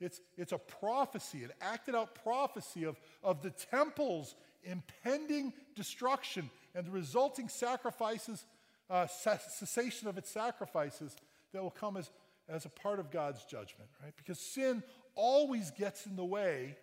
It's, 0.00 0.20
it's 0.36 0.52
a 0.52 0.58
prophecy, 0.58 1.44
an 1.44 1.52
acted 1.60 1.94
out 1.94 2.14
prophecy 2.22 2.84
of, 2.84 3.00
of 3.22 3.42
the 3.42 3.50
temples 3.50 4.34
impending 4.62 5.52
destruction 5.74 6.50
and 6.74 6.86
the 6.86 6.90
resulting 6.90 7.48
sacrifices, 7.48 8.44
uh, 8.90 9.06
cessation 9.06 10.08
of 10.08 10.18
its 10.18 10.30
sacrifices 10.30 11.16
that 11.52 11.62
will 11.62 11.70
come 11.70 11.96
as, 11.96 12.10
as 12.48 12.66
a 12.66 12.68
part 12.68 12.98
of 12.98 13.10
God's 13.10 13.44
judgment, 13.44 13.88
right? 14.02 14.12
Because 14.16 14.38
sin 14.38 14.82
always 15.14 15.70
gets 15.70 16.04
in 16.04 16.16
the 16.16 16.24
way 16.24 16.76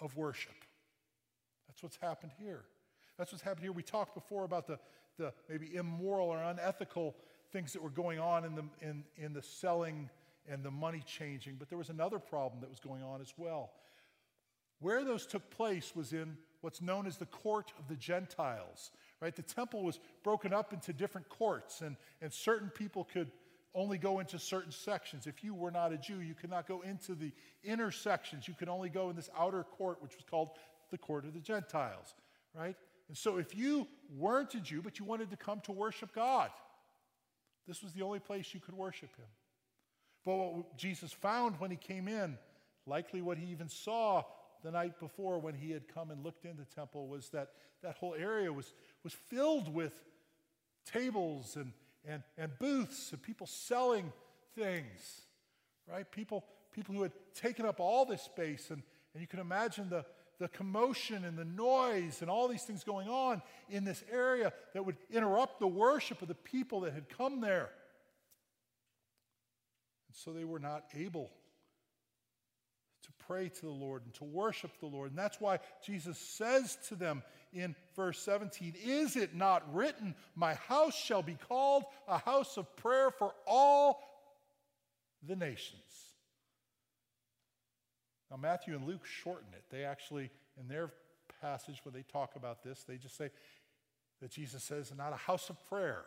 of 0.00 0.16
worship. 0.16 0.54
That's 1.68 1.82
what's 1.82 1.96
happened 1.96 2.32
here. 2.38 2.64
That's 3.18 3.32
what's 3.32 3.42
happened 3.42 3.62
here. 3.62 3.72
We 3.72 3.82
talked 3.82 4.14
before 4.14 4.44
about 4.44 4.66
the, 4.66 4.78
the 5.16 5.32
maybe 5.48 5.74
immoral 5.74 6.28
or 6.28 6.42
unethical 6.42 7.14
things 7.56 7.72
that 7.72 7.82
were 7.82 7.88
going 7.88 8.18
on 8.18 8.44
in 8.44 8.54
the, 8.54 8.64
in, 8.82 9.02
in 9.16 9.32
the 9.32 9.40
selling 9.40 10.10
and 10.46 10.62
the 10.62 10.70
money 10.70 11.02
changing, 11.06 11.56
but 11.58 11.70
there 11.70 11.78
was 11.78 11.88
another 11.88 12.18
problem 12.18 12.60
that 12.60 12.68
was 12.68 12.80
going 12.80 13.02
on 13.02 13.22
as 13.22 13.32
well. 13.38 13.70
Where 14.80 15.02
those 15.04 15.26
took 15.26 15.48
place 15.48 15.96
was 15.96 16.12
in 16.12 16.36
what's 16.60 16.82
known 16.82 17.06
as 17.06 17.16
the 17.16 17.24
court 17.24 17.72
of 17.78 17.88
the 17.88 17.94
Gentiles, 17.94 18.90
right? 19.22 19.34
The 19.34 19.40
temple 19.40 19.82
was 19.82 19.98
broken 20.22 20.52
up 20.52 20.74
into 20.74 20.92
different 20.92 21.30
courts, 21.30 21.80
and, 21.80 21.96
and 22.20 22.30
certain 22.30 22.68
people 22.68 23.04
could 23.04 23.30
only 23.74 23.96
go 23.96 24.18
into 24.18 24.38
certain 24.38 24.72
sections. 24.72 25.26
If 25.26 25.42
you 25.42 25.54
were 25.54 25.70
not 25.70 25.94
a 25.94 25.96
Jew, 25.96 26.20
you 26.20 26.34
could 26.34 26.50
not 26.50 26.68
go 26.68 26.82
into 26.82 27.14
the 27.14 27.32
inner 27.64 27.90
sections. 27.90 28.46
You 28.46 28.52
could 28.52 28.68
only 28.68 28.90
go 28.90 29.08
in 29.08 29.16
this 29.16 29.30
outer 29.38 29.64
court, 29.64 30.02
which 30.02 30.14
was 30.14 30.24
called 30.30 30.50
the 30.90 30.98
court 30.98 31.24
of 31.24 31.32
the 31.32 31.40
Gentiles, 31.40 32.14
right? 32.54 32.76
And 33.08 33.16
so 33.16 33.38
if 33.38 33.56
you 33.56 33.86
weren't 34.14 34.54
a 34.54 34.60
Jew, 34.60 34.82
but 34.82 34.98
you 34.98 35.06
wanted 35.06 35.30
to 35.30 35.36
come 35.38 35.60
to 35.60 35.72
worship 35.72 36.14
God, 36.14 36.50
this 37.66 37.82
was 37.82 37.92
the 37.92 38.02
only 38.02 38.18
place 38.18 38.54
you 38.54 38.60
could 38.60 38.74
worship 38.74 39.16
Him. 39.16 39.26
But 40.24 40.36
what 40.36 40.76
Jesus 40.76 41.12
found 41.12 41.58
when 41.60 41.70
He 41.70 41.76
came 41.76 42.08
in, 42.08 42.38
likely 42.86 43.22
what 43.22 43.38
He 43.38 43.50
even 43.50 43.68
saw 43.68 44.24
the 44.62 44.70
night 44.70 44.98
before 44.98 45.38
when 45.38 45.54
He 45.54 45.70
had 45.70 45.86
come 45.86 46.10
and 46.10 46.24
looked 46.24 46.44
in 46.44 46.56
the 46.56 46.64
temple, 46.64 47.08
was 47.08 47.28
that 47.30 47.50
that 47.82 47.96
whole 47.98 48.14
area 48.14 48.52
was, 48.52 48.72
was 49.04 49.12
filled 49.12 49.72
with 49.72 49.92
tables 50.90 51.56
and, 51.56 51.72
and, 52.04 52.22
and 52.38 52.58
booths 52.58 53.12
and 53.12 53.22
people 53.22 53.46
selling 53.46 54.12
things, 54.54 55.22
right? 55.90 56.10
People, 56.10 56.44
people 56.72 56.94
who 56.94 57.02
had 57.02 57.12
taken 57.34 57.66
up 57.66 57.80
all 57.80 58.04
this 58.04 58.22
space. 58.22 58.70
And, 58.70 58.82
and 59.14 59.20
you 59.20 59.26
can 59.26 59.40
imagine 59.40 59.88
the, 59.88 60.04
the 60.38 60.48
commotion 60.48 61.24
and 61.24 61.38
the 61.38 61.44
noise 61.44 62.20
and 62.20 62.30
all 62.30 62.48
these 62.48 62.62
things 62.62 62.84
going 62.84 63.08
on 63.08 63.42
in 63.68 63.84
this 63.84 64.02
area 64.12 64.52
that 64.74 64.84
would 64.84 64.96
interrupt 65.10 65.60
the 65.60 65.66
worship 65.66 66.22
of 66.22 66.28
the 66.28 66.34
people 66.34 66.80
that 66.80 66.92
had 66.92 67.08
come 67.08 67.40
there. 67.40 67.70
And 70.08 70.16
so 70.16 70.32
they 70.32 70.44
were 70.44 70.58
not 70.58 70.84
able 70.94 71.30
to 73.02 73.12
pray 73.26 73.48
to 73.48 73.62
the 73.62 73.70
Lord 73.70 74.02
and 74.04 74.12
to 74.14 74.24
worship 74.24 74.72
the 74.80 74.86
Lord. 74.86 75.10
And 75.10 75.18
that's 75.18 75.40
why 75.40 75.60
Jesus 75.84 76.18
says 76.18 76.76
to 76.88 76.94
them 76.94 77.22
in 77.52 77.74
verse 77.94 78.18
17 78.20 78.74
Is 78.84 79.16
it 79.16 79.34
not 79.34 79.62
written, 79.74 80.14
My 80.34 80.54
house 80.54 80.94
shall 80.94 81.22
be 81.22 81.38
called 81.48 81.84
a 82.08 82.18
house 82.18 82.56
of 82.56 82.74
prayer 82.76 83.10
for 83.10 83.32
all 83.46 84.00
the 85.26 85.36
nations? 85.36 86.05
Now, 88.30 88.36
Matthew 88.36 88.74
and 88.74 88.86
Luke 88.86 89.04
shorten 89.04 89.48
it. 89.52 89.64
They 89.70 89.84
actually, 89.84 90.30
in 90.60 90.68
their 90.68 90.90
passage 91.40 91.80
where 91.84 91.92
they 91.92 92.02
talk 92.02 92.36
about 92.36 92.62
this, 92.62 92.84
they 92.86 92.96
just 92.96 93.16
say 93.16 93.30
that 94.20 94.30
Jesus 94.30 94.64
says, 94.64 94.92
not 94.96 95.12
a 95.12 95.16
house 95.16 95.50
of 95.50 95.64
prayer, 95.68 96.04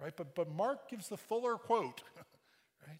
right? 0.00 0.12
But, 0.16 0.34
but 0.34 0.50
Mark 0.50 0.88
gives 0.90 1.08
the 1.08 1.16
fuller 1.16 1.56
quote, 1.56 2.02
right? 2.86 2.98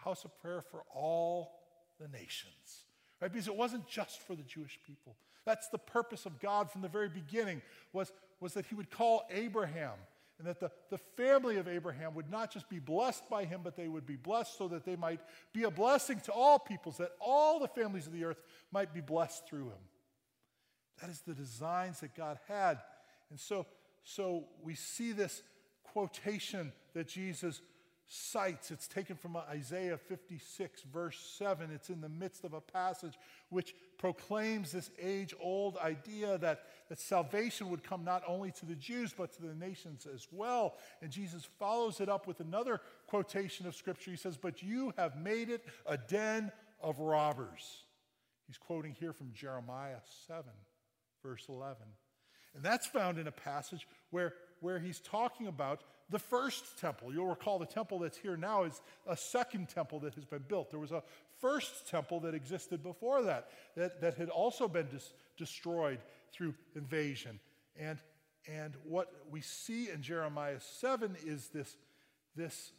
A 0.00 0.04
house 0.04 0.24
of 0.24 0.38
prayer 0.40 0.62
for 0.62 0.82
all 0.94 1.52
the 2.00 2.08
nations, 2.08 2.84
right? 3.20 3.30
Because 3.30 3.48
it 3.48 3.56
wasn't 3.56 3.86
just 3.86 4.20
for 4.22 4.34
the 4.34 4.42
Jewish 4.42 4.78
people. 4.86 5.16
That's 5.44 5.68
the 5.68 5.78
purpose 5.78 6.24
of 6.24 6.40
God 6.40 6.70
from 6.70 6.80
the 6.80 6.88
very 6.88 7.08
beginning, 7.08 7.60
was, 7.92 8.12
was 8.40 8.54
that 8.54 8.66
he 8.66 8.74
would 8.74 8.90
call 8.90 9.26
Abraham 9.30 9.98
and 10.44 10.54
that 10.54 10.60
the, 10.60 10.70
the 10.90 10.98
family 11.16 11.56
of 11.56 11.66
Abraham 11.66 12.14
would 12.14 12.30
not 12.30 12.52
just 12.52 12.68
be 12.68 12.78
blessed 12.78 13.28
by 13.30 13.46
him, 13.46 13.62
but 13.64 13.76
they 13.76 13.88
would 13.88 14.04
be 14.04 14.16
blessed 14.16 14.58
so 14.58 14.68
that 14.68 14.84
they 14.84 14.96
might 14.96 15.20
be 15.54 15.62
a 15.62 15.70
blessing 15.70 16.20
to 16.20 16.32
all 16.32 16.58
peoples, 16.58 16.98
that 16.98 17.12
all 17.18 17.58
the 17.58 17.68
families 17.68 18.06
of 18.06 18.12
the 18.12 18.24
earth 18.24 18.42
might 18.70 18.92
be 18.92 19.00
blessed 19.00 19.48
through 19.48 19.64
him. 19.64 19.82
That 21.00 21.08
is 21.08 21.20
the 21.20 21.32
designs 21.32 22.00
that 22.00 22.14
God 22.14 22.38
had. 22.46 22.78
And 23.30 23.40
so, 23.40 23.66
so 24.02 24.44
we 24.62 24.74
see 24.74 25.12
this 25.12 25.42
quotation 25.82 26.72
that 26.92 27.08
Jesus 27.08 27.62
cites. 28.08 28.70
It's 28.70 28.86
taken 28.86 29.16
from 29.16 29.36
Isaiah 29.36 29.96
56, 29.96 30.82
verse 30.92 31.18
7. 31.38 31.70
It's 31.70 31.90
in 31.90 32.00
the 32.00 32.08
midst 32.08 32.44
of 32.44 32.52
a 32.52 32.60
passage 32.60 33.14
which 33.48 33.74
proclaims 33.98 34.72
this 34.72 34.90
age 35.00 35.34
old 35.40 35.76
idea 35.78 36.38
that, 36.38 36.64
that 36.88 36.98
salvation 36.98 37.70
would 37.70 37.82
come 37.82 38.04
not 38.04 38.22
only 38.26 38.50
to 38.52 38.66
the 38.66 38.74
Jews, 38.74 39.14
but 39.16 39.32
to 39.34 39.42
the 39.42 39.54
nations 39.54 40.06
as 40.12 40.26
well. 40.30 40.74
And 41.02 41.10
Jesus 41.10 41.46
follows 41.58 42.00
it 42.00 42.08
up 42.08 42.26
with 42.26 42.40
another 42.40 42.80
quotation 43.06 43.66
of 43.66 43.74
Scripture. 43.74 44.10
He 44.10 44.16
says, 44.16 44.36
But 44.36 44.62
you 44.62 44.92
have 44.96 45.16
made 45.16 45.48
it 45.50 45.64
a 45.86 45.96
den 45.96 46.52
of 46.80 46.98
robbers. 46.98 47.84
He's 48.46 48.58
quoting 48.58 48.94
here 48.98 49.12
from 49.12 49.32
Jeremiah 49.32 50.00
7, 50.26 50.44
verse 51.22 51.46
11. 51.48 51.76
And 52.54 52.62
that's 52.62 52.86
found 52.86 53.18
in 53.18 53.26
a 53.26 53.32
passage 53.32 53.86
where, 54.10 54.34
where 54.60 54.78
he's 54.78 55.00
talking 55.00 55.46
about 55.46 55.82
the 56.10 56.18
first 56.18 56.78
temple. 56.78 57.12
You'll 57.12 57.26
recall 57.26 57.58
the 57.58 57.66
temple 57.66 57.98
that's 57.98 58.18
here 58.18 58.36
now 58.36 58.64
is 58.64 58.80
a 59.06 59.16
second 59.16 59.68
temple 59.68 60.00
that 60.00 60.14
has 60.14 60.24
been 60.24 60.44
built. 60.46 60.70
There 60.70 60.80
was 60.80 60.92
a 60.92 61.02
first 61.40 61.88
temple 61.88 62.20
that 62.20 62.34
existed 62.34 62.82
before 62.82 63.22
that, 63.22 63.48
that, 63.76 64.00
that 64.00 64.14
had 64.14 64.28
also 64.28 64.68
been 64.68 64.88
destroyed 65.36 66.00
through 66.32 66.54
invasion. 66.74 67.40
And, 67.78 67.98
and 68.46 68.74
what 68.84 69.12
we 69.30 69.40
see 69.40 69.90
in 69.90 70.02
Jeremiah 70.02 70.60
7 70.60 71.16
is 71.24 71.48
this, 71.48 71.76
this, 72.36 72.72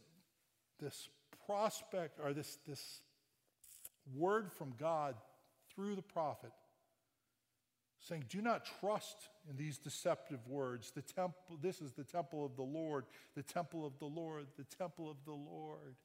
this 0.79 1.09
prospect 1.45 2.19
or 2.23 2.33
this, 2.33 2.57
this 2.67 3.01
word 4.15 4.51
from 4.53 4.73
God 4.79 5.15
through 5.73 5.95
the 5.95 6.01
prophet 6.01 6.51
saying, 8.07 8.25
Do 8.29 8.41
not 8.41 8.67
trust 8.79 9.29
in 9.49 9.57
these 9.57 9.77
deceptive 9.77 10.47
words. 10.47 10.91
The 10.91 11.01
temple, 11.01 11.57
this 11.61 11.81
is 11.81 11.93
the 11.93 12.03
temple 12.03 12.45
of 12.45 12.55
the 12.55 12.63
Lord, 12.63 13.05
the 13.35 13.43
temple 13.43 13.85
of 13.85 13.97
the 13.99 14.05
Lord, 14.05 14.45
the 14.57 14.63
temple 14.77 15.09
of 15.09 15.17
the 15.25 15.33
Lord. 15.33 15.95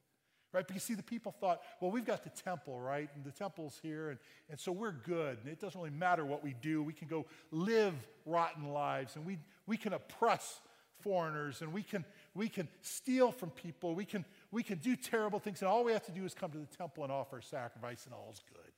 Right? 0.52 0.66
Because 0.66 0.82
see, 0.82 0.94
the 0.94 1.02
people 1.02 1.32
thought, 1.40 1.60
well, 1.80 1.92
we've 1.92 2.04
got 2.04 2.24
the 2.24 2.30
temple, 2.30 2.80
right? 2.80 3.08
And 3.14 3.24
the 3.24 3.30
temple's 3.30 3.78
here, 3.82 4.10
and, 4.10 4.18
and 4.48 4.58
so 4.58 4.72
we're 4.72 4.90
good. 4.90 5.38
And 5.40 5.48
it 5.48 5.60
doesn't 5.60 5.80
really 5.80 5.94
matter 5.94 6.24
what 6.24 6.42
we 6.42 6.56
do. 6.60 6.82
We 6.82 6.92
can 6.92 7.06
go 7.06 7.26
live 7.52 7.94
rotten 8.26 8.72
lives, 8.72 9.14
and 9.14 9.24
we, 9.24 9.38
we 9.68 9.76
can 9.76 9.92
oppress 9.92 10.60
foreigners, 11.02 11.62
and 11.62 11.72
we 11.72 11.84
can, 11.84 12.04
we 12.34 12.48
can 12.48 12.66
steal 12.80 13.30
from 13.30 13.50
people. 13.50 13.94
We 13.94 14.04
can, 14.04 14.24
we 14.50 14.64
can 14.64 14.78
do 14.78 14.96
terrible 14.96 15.38
things, 15.38 15.62
and 15.62 15.68
all 15.68 15.84
we 15.84 15.92
have 15.92 16.06
to 16.06 16.12
do 16.12 16.24
is 16.24 16.34
come 16.34 16.50
to 16.50 16.58
the 16.58 16.76
temple 16.76 17.04
and 17.04 17.12
offer 17.12 17.38
a 17.38 17.42
sacrifice, 17.42 18.04
and 18.06 18.14
all's 18.14 18.42
good. 18.52 18.72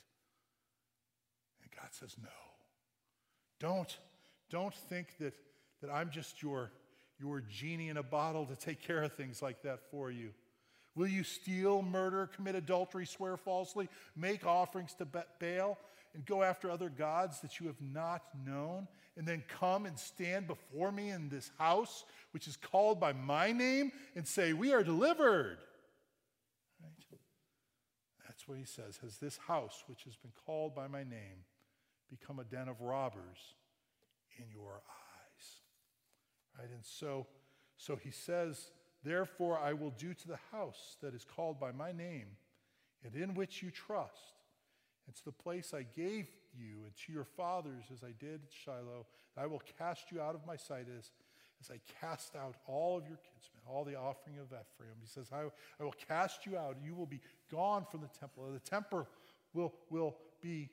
And 1.62 1.70
God 1.74 1.88
says, 1.90 2.16
no. 2.22 2.51
Don't, 3.62 3.96
don't 4.50 4.74
think 4.74 5.16
that, 5.20 5.34
that 5.80 5.90
I'm 5.90 6.10
just 6.10 6.42
your, 6.42 6.72
your 7.20 7.40
genie 7.40 7.90
in 7.90 7.96
a 7.96 8.02
bottle 8.02 8.44
to 8.46 8.56
take 8.56 8.82
care 8.82 9.04
of 9.04 9.12
things 9.12 9.40
like 9.40 9.62
that 9.62 9.78
for 9.88 10.10
you. 10.10 10.30
Will 10.96 11.06
you 11.06 11.22
steal, 11.22 11.80
murder, 11.80 12.28
commit 12.34 12.56
adultery, 12.56 13.06
swear 13.06 13.36
falsely, 13.36 13.88
make 14.16 14.44
offerings 14.44 14.94
to 14.94 15.06
Baal, 15.06 15.78
and 16.12 16.26
go 16.26 16.42
after 16.42 16.70
other 16.70 16.90
gods 16.90 17.40
that 17.40 17.60
you 17.60 17.68
have 17.68 17.80
not 17.80 18.22
known, 18.44 18.88
and 19.16 19.26
then 19.26 19.44
come 19.48 19.86
and 19.86 19.96
stand 19.96 20.48
before 20.48 20.90
me 20.90 21.10
in 21.10 21.28
this 21.28 21.52
house, 21.56 22.04
which 22.32 22.48
is 22.48 22.56
called 22.56 22.98
by 22.98 23.12
my 23.12 23.52
name, 23.52 23.92
and 24.16 24.26
say, 24.26 24.52
We 24.52 24.72
are 24.72 24.82
delivered? 24.82 25.58
Right? 26.82 27.20
That's 28.26 28.48
what 28.48 28.58
he 28.58 28.64
says. 28.64 28.98
Has 29.02 29.18
this 29.18 29.38
house, 29.46 29.84
which 29.86 30.02
has 30.02 30.16
been 30.16 30.32
called 30.44 30.74
by 30.74 30.88
my 30.88 31.04
name, 31.04 31.44
become 32.18 32.38
a 32.38 32.44
den 32.44 32.68
of 32.68 32.80
robbers 32.80 33.38
in 34.38 34.44
your 34.52 34.82
eyes. 34.88 35.46
Right? 36.58 36.70
And 36.70 36.84
so, 36.84 37.26
so 37.76 37.96
he 37.96 38.10
says, 38.10 38.70
Therefore, 39.04 39.58
I 39.58 39.72
will 39.72 39.92
do 39.98 40.14
to 40.14 40.28
the 40.28 40.38
house 40.52 40.96
that 41.02 41.14
is 41.14 41.24
called 41.24 41.58
by 41.58 41.72
my 41.72 41.90
name, 41.90 42.26
and 43.04 43.16
in 43.16 43.34
which 43.34 43.62
you 43.62 43.70
trust, 43.70 44.34
to 45.14 45.24
the 45.24 45.32
place 45.32 45.74
I 45.74 45.82
gave 45.82 46.28
you 46.56 46.84
and 46.84 46.92
to 47.06 47.12
your 47.12 47.24
fathers 47.24 47.84
as 47.92 48.02
I 48.02 48.12
did 48.18 48.40
at 48.44 48.52
Shiloh, 48.64 49.06
I 49.36 49.46
will 49.46 49.62
cast 49.78 50.10
you 50.10 50.20
out 50.20 50.34
of 50.34 50.46
my 50.46 50.56
sight 50.56 50.86
as, 50.96 51.10
as 51.60 51.70
I 51.70 51.80
cast 52.00 52.36
out 52.36 52.56
all 52.66 52.96
of 52.96 53.06
your 53.06 53.18
kinsmen, 53.18 53.62
all 53.66 53.84
the 53.84 53.96
offering 53.96 54.38
of 54.38 54.46
Ephraim. 54.46 54.94
He 55.00 55.06
says, 55.06 55.28
I, 55.32 55.42
I 55.80 55.84
will 55.84 55.94
cast 56.08 56.46
you 56.46 56.56
out, 56.56 56.76
you 56.82 56.94
will 56.94 57.06
be 57.06 57.20
gone 57.50 57.84
from 57.90 58.00
the 58.00 58.18
temple. 58.18 58.50
The 58.52 58.60
temple 58.60 59.06
will, 59.52 59.74
will 59.90 60.16
be 60.40 60.70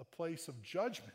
a 0.00 0.04
place 0.04 0.48
of 0.48 0.62
judgment. 0.62 1.12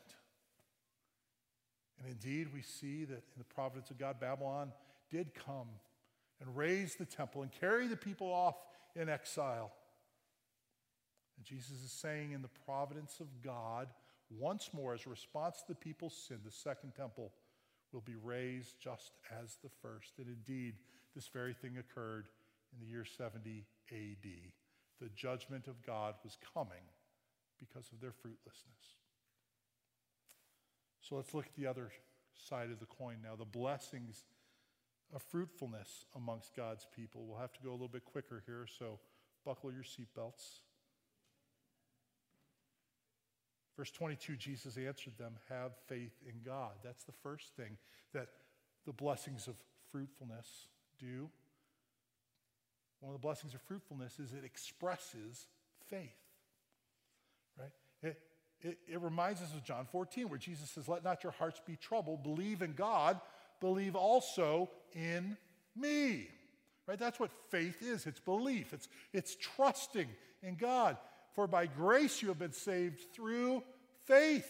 And 2.00 2.12
indeed, 2.12 2.54
we 2.54 2.62
see 2.62 3.06
that 3.06 3.16
in 3.16 3.38
the 3.38 3.44
providence 3.44 3.90
of 3.90 3.98
God, 3.98 4.20
Babylon 4.20 4.72
did 5.10 5.34
come 5.34 5.68
and 6.40 6.56
raze 6.56 6.96
the 6.96 7.06
temple 7.06 7.42
and 7.42 7.52
carry 7.52 7.88
the 7.88 7.98
people 7.98 8.28
off 8.28 8.56
in 8.96 9.10
exile. 9.10 9.72
And 11.38 11.46
Jesus 11.46 11.84
is 11.84 11.92
saying, 11.92 12.32
in 12.32 12.42
the 12.42 12.50
providence 12.66 13.20
of 13.20 13.28
God, 13.44 13.88
once 14.30 14.70
more 14.74 14.94
as 14.94 15.06
a 15.06 15.10
response 15.10 15.62
to 15.62 15.68
the 15.70 15.76
people's 15.76 16.16
sin, 16.16 16.40
the 16.46 16.52
second 16.52 16.94
temple 16.96 17.32
will 17.94 18.02
be 18.02 18.16
razed 18.16 18.76
just 18.80 19.14
as 19.42 19.58
the 19.64 19.70
first. 19.82 20.14
And 20.18 20.28
indeed, 20.28 20.76
this 21.16 21.28
very 21.28 21.54
thing 21.54 21.78
occurred 21.78 22.28
in 22.74 22.86
the 22.86 22.92
year 22.92 23.06
70 23.06 23.66
AD. 23.92 24.28
The 25.00 25.10
judgment 25.16 25.68
of 25.68 25.82
God 25.86 26.16
was 26.24 26.38
coming 26.54 26.84
because 27.60 27.90
of 27.92 28.02
their 28.02 28.12
fruitlessness. 28.12 28.96
So 31.02 31.16
let's 31.16 31.34
look 31.34 31.46
at 31.46 31.56
the 31.56 31.68
other 31.68 31.92
side 32.34 32.70
of 32.70 32.80
the 32.80 32.86
coin 32.86 33.18
now 33.24 33.36
the 33.36 33.46
blessings 33.46 34.26
of 35.14 35.22
fruitfulness 35.24 36.06
amongst 36.16 36.56
God's 36.56 36.86
people. 36.96 37.26
We'll 37.26 37.40
have 37.40 37.54
to 37.54 37.64
go 37.64 37.70
a 37.70 37.72
little 37.72 37.88
bit 37.88 38.04
quicker 38.04 38.44
here, 38.46 38.68
so 38.78 39.00
buckle 39.46 39.72
your 39.72 39.84
seatbelts. 39.84 40.60
Verse 43.78 43.92
22, 43.92 44.36
Jesus 44.36 44.76
answered 44.76 45.18
them, 45.18 45.34
Have 45.50 45.72
faith 45.88 46.14
in 46.26 46.42
God. 46.44 46.72
That's 46.84 47.04
the 47.04 47.14
first 47.24 47.56
thing 47.56 47.78
that 48.14 48.28
the 48.86 48.92
blessings 48.94 49.48
of 49.48 49.56
fruitfulness 49.92 50.68
do. 51.00 51.30
One 53.00 53.14
of 53.14 53.22
the 53.22 53.26
blessings 53.26 53.54
of 53.54 53.62
fruitfulness 53.62 54.20
is 54.20 54.34
it 54.34 54.44
expresses 54.44 55.48
faith? 55.90 56.27
It, 58.04 58.20
it, 58.62 58.78
it, 58.88 59.02
reminds 59.02 59.42
us 59.42 59.54
of 59.54 59.64
John 59.64 59.88
14, 59.92 60.30
where 60.30 60.38
Jesus 60.38 60.70
says, 60.70 60.88
Let 60.88 61.04
not 61.04 61.24
your 61.24 61.32
hearts 61.34 61.62
be 61.66 61.76
troubled. 61.76 62.24
Believe 62.24 62.62
in 62.62 62.74
God, 62.74 63.20
believe 63.60 63.96
also 63.96 64.70
in 64.94 65.38
me. 65.76 66.28
Right? 66.88 66.98
That's 66.98 67.20
what 67.20 67.32
faith 67.50 67.82
is. 67.82 68.08
It's 68.08 68.20
belief, 68.20 68.74
it's, 68.74 68.88
it's 69.14 69.36
trusting 69.36 70.08
in 70.42 70.56
God. 70.56 70.98
For 71.34 71.46
by 71.46 71.68
grace 71.68 72.22
you 72.22 72.30
have 72.30 72.40
been 72.40 72.54
saved 72.54 73.14
through 73.14 73.62
faith. 74.06 74.50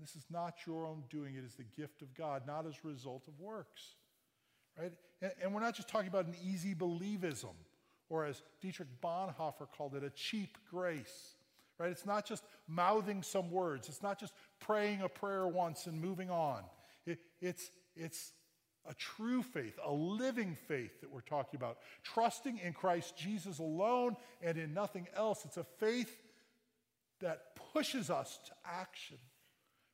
This 0.00 0.16
is 0.16 0.24
not 0.30 0.54
your 0.66 0.86
own 0.86 1.04
doing, 1.10 1.36
it 1.36 1.44
is 1.44 1.54
the 1.54 1.64
gift 1.80 2.02
of 2.02 2.14
God, 2.14 2.46
not 2.46 2.66
as 2.66 2.74
a 2.82 2.88
result 2.88 3.28
of 3.28 3.38
works. 3.38 3.94
Right? 4.78 4.92
And, 5.20 5.32
and 5.42 5.54
we're 5.54 5.60
not 5.60 5.74
just 5.74 5.88
talking 5.88 6.08
about 6.08 6.26
an 6.26 6.36
easy 6.42 6.74
believism, 6.74 7.54
or 8.08 8.24
as 8.24 8.42
Dietrich 8.60 8.88
Bonhoeffer 9.02 9.66
called 9.76 9.94
it, 9.94 10.02
a 10.02 10.10
cheap 10.10 10.56
grace. 10.70 11.34
Right? 11.80 11.90
It's 11.90 12.04
not 12.04 12.26
just 12.26 12.44
mouthing 12.68 13.22
some 13.22 13.50
words. 13.50 13.88
It's 13.88 14.02
not 14.02 14.20
just 14.20 14.34
praying 14.60 15.00
a 15.00 15.08
prayer 15.08 15.48
once 15.48 15.86
and 15.86 15.98
moving 15.98 16.28
on. 16.28 16.62
It, 17.06 17.20
it's, 17.40 17.70
it's 17.96 18.32
a 18.86 18.92
true 18.92 19.42
faith, 19.42 19.78
a 19.82 19.90
living 19.90 20.58
faith 20.68 21.00
that 21.00 21.10
we're 21.10 21.22
talking 21.22 21.58
about, 21.58 21.78
trusting 22.02 22.58
in 22.58 22.74
Christ 22.74 23.16
Jesus 23.16 23.60
alone 23.60 24.16
and 24.42 24.58
in 24.58 24.74
nothing 24.74 25.08
else. 25.16 25.46
It's 25.46 25.56
a 25.56 25.64
faith 25.64 26.14
that 27.22 27.56
pushes 27.72 28.10
us 28.10 28.38
to 28.48 28.52
action. 28.66 29.16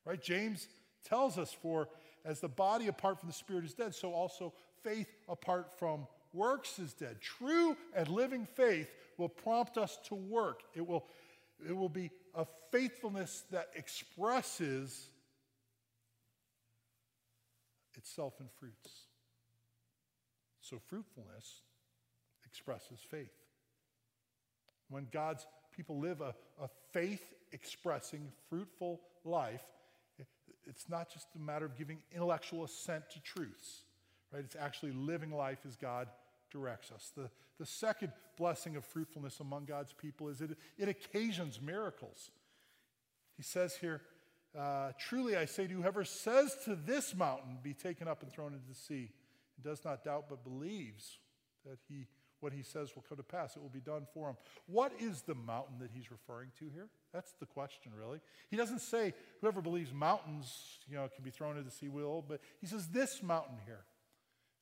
Right? 0.04 0.20
James 0.20 0.66
tells 1.04 1.38
us 1.38 1.52
for 1.62 1.88
as 2.24 2.40
the 2.40 2.48
body 2.48 2.88
apart 2.88 3.20
from 3.20 3.28
the 3.28 3.32
spirit 3.32 3.64
is 3.64 3.74
dead, 3.74 3.94
so 3.94 4.12
also 4.12 4.52
faith 4.82 5.06
apart 5.28 5.78
from 5.78 6.08
works 6.32 6.80
is 6.80 6.92
dead. 6.92 7.20
True 7.20 7.76
and 7.94 8.08
living 8.08 8.44
faith 8.44 8.90
will 9.18 9.28
prompt 9.28 9.78
us 9.78 9.98
to 10.04 10.16
work. 10.16 10.62
It 10.74 10.86
will, 10.86 11.06
it 11.64 11.76
will 11.76 11.88
be 11.88 12.10
a 12.34 12.46
faithfulness 12.70 13.44
that 13.50 13.68
expresses 13.74 15.08
itself 17.94 18.34
in 18.40 18.46
fruits. 18.58 18.90
So, 20.60 20.78
fruitfulness 20.88 21.62
expresses 22.44 22.98
faith. 23.10 23.32
When 24.88 25.06
God's 25.12 25.46
people 25.74 25.98
live 25.98 26.20
a, 26.20 26.34
a 26.60 26.68
faith 26.92 27.22
expressing, 27.52 28.32
fruitful 28.48 29.00
life, 29.24 29.62
it's 30.66 30.88
not 30.88 31.12
just 31.12 31.28
a 31.36 31.38
matter 31.38 31.64
of 31.64 31.76
giving 31.76 31.98
intellectual 32.12 32.64
assent 32.64 33.04
to 33.10 33.20
truths, 33.20 33.82
right? 34.32 34.42
It's 34.44 34.56
actually 34.56 34.92
living 34.92 35.32
life 35.32 35.60
as 35.66 35.76
God 35.76 36.08
directs 36.50 36.90
us. 36.92 37.12
The, 37.16 37.30
the 37.58 37.66
second 37.66 38.12
blessing 38.36 38.76
of 38.76 38.84
fruitfulness 38.84 39.40
among 39.40 39.64
God's 39.64 39.92
people 39.92 40.28
is 40.28 40.40
it, 40.40 40.56
it 40.78 40.88
occasions 40.88 41.60
miracles. 41.60 42.30
He 43.36 43.42
says 43.42 43.76
here, 43.76 44.02
uh, 44.58 44.92
Truly 44.98 45.36
I 45.36 45.44
say 45.44 45.66
to 45.66 45.74
whoever 45.74 46.04
says 46.04 46.56
to 46.64 46.74
this 46.74 47.14
mountain, 47.14 47.58
be 47.62 47.74
taken 47.74 48.08
up 48.08 48.22
and 48.22 48.32
thrown 48.32 48.52
into 48.52 48.68
the 48.68 48.74
sea, 48.74 49.10
and 49.56 49.64
does 49.64 49.84
not 49.84 50.04
doubt 50.04 50.26
but 50.28 50.44
believes 50.44 51.18
that 51.64 51.78
he, 51.88 52.06
what 52.40 52.52
he 52.52 52.62
says 52.62 52.94
will 52.94 53.04
come 53.08 53.16
to 53.18 53.22
pass, 53.22 53.56
it 53.56 53.62
will 53.62 53.68
be 53.68 53.80
done 53.80 54.06
for 54.14 54.30
him. 54.30 54.36
What 54.66 54.92
is 55.00 55.22
the 55.22 55.34
mountain 55.34 55.78
that 55.80 55.90
he's 55.92 56.10
referring 56.10 56.50
to 56.58 56.66
here? 56.72 56.88
That's 57.12 57.32
the 57.40 57.46
question, 57.46 57.92
really. 57.98 58.20
He 58.50 58.56
doesn't 58.56 58.80
say 58.80 59.14
whoever 59.40 59.60
believes 59.60 59.92
mountains, 59.92 60.78
you 60.88 60.96
know, 60.96 61.08
can 61.14 61.24
be 61.24 61.30
thrown 61.30 61.56
into 61.56 61.68
the 61.68 61.74
sea 61.74 61.88
will, 61.88 62.24
but 62.26 62.40
he 62.60 62.66
says 62.66 62.88
this 62.88 63.22
mountain 63.22 63.56
here. 63.64 63.84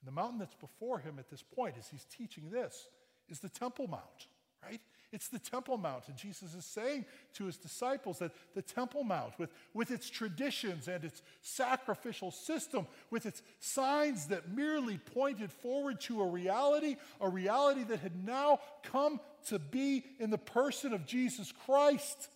And 0.05 0.13
the 0.13 0.21
mountain 0.21 0.39
that's 0.39 0.55
before 0.55 0.99
him 0.99 1.15
at 1.19 1.31
this 1.31 1.43
point, 1.43 1.77
as 1.79 1.89
he's 1.89 2.05
teaching 2.05 2.51
this, 2.51 2.89
is 3.31 3.39
the 3.39 3.49
Temple 3.49 3.87
Mount, 3.89 4.27
right? 4.63 4.83
It's 5.13 5.29
the 5.29 5.39
Temple 5.39 5.79
Mount. 5.79 6.09
And 6.09 6.17
Jesus 6.19 6.55
is 6.55 6.67
saying 6.67 7.07
to 7.35 7.47
his 7.47 7.57
disciples 7.57 8.19
that 8.19 8.33
the 8.55 8.61
Temple 8.61 9.03
Mount, 9.03 9.39
with, 9.39 9.49
with 9.73 9.91
its 9.91 10.11
traditions 10.11 10.89
and 10.89 11.05
its 11.05 11.23
sacrificial 11.41 12.31
system, 12.31 12.87
with 13.11 13.25
its 13.25 13.41
signs 13.61 14.27
that 14.27 14.51
merely 14.51 14.99
pointed 14.99 15.51
forward 15.51 16.03
to 16.03 16.21
a 16.21 16.27
reality, 16.27 16.97
a 17.19 17.29
reality 17.29 17.85
that 17.85 18.01
had 18.01 18.27
now 18.27 18.59
come 18.83 19.21
to 19.47 19.59
be 19.59 20.05
in 20.19 20.29
the 20.29 20.37
person 20.37 20.93
of 20.93 21.07
Jesus 21.07 21.51
Christ, 21.65 22.29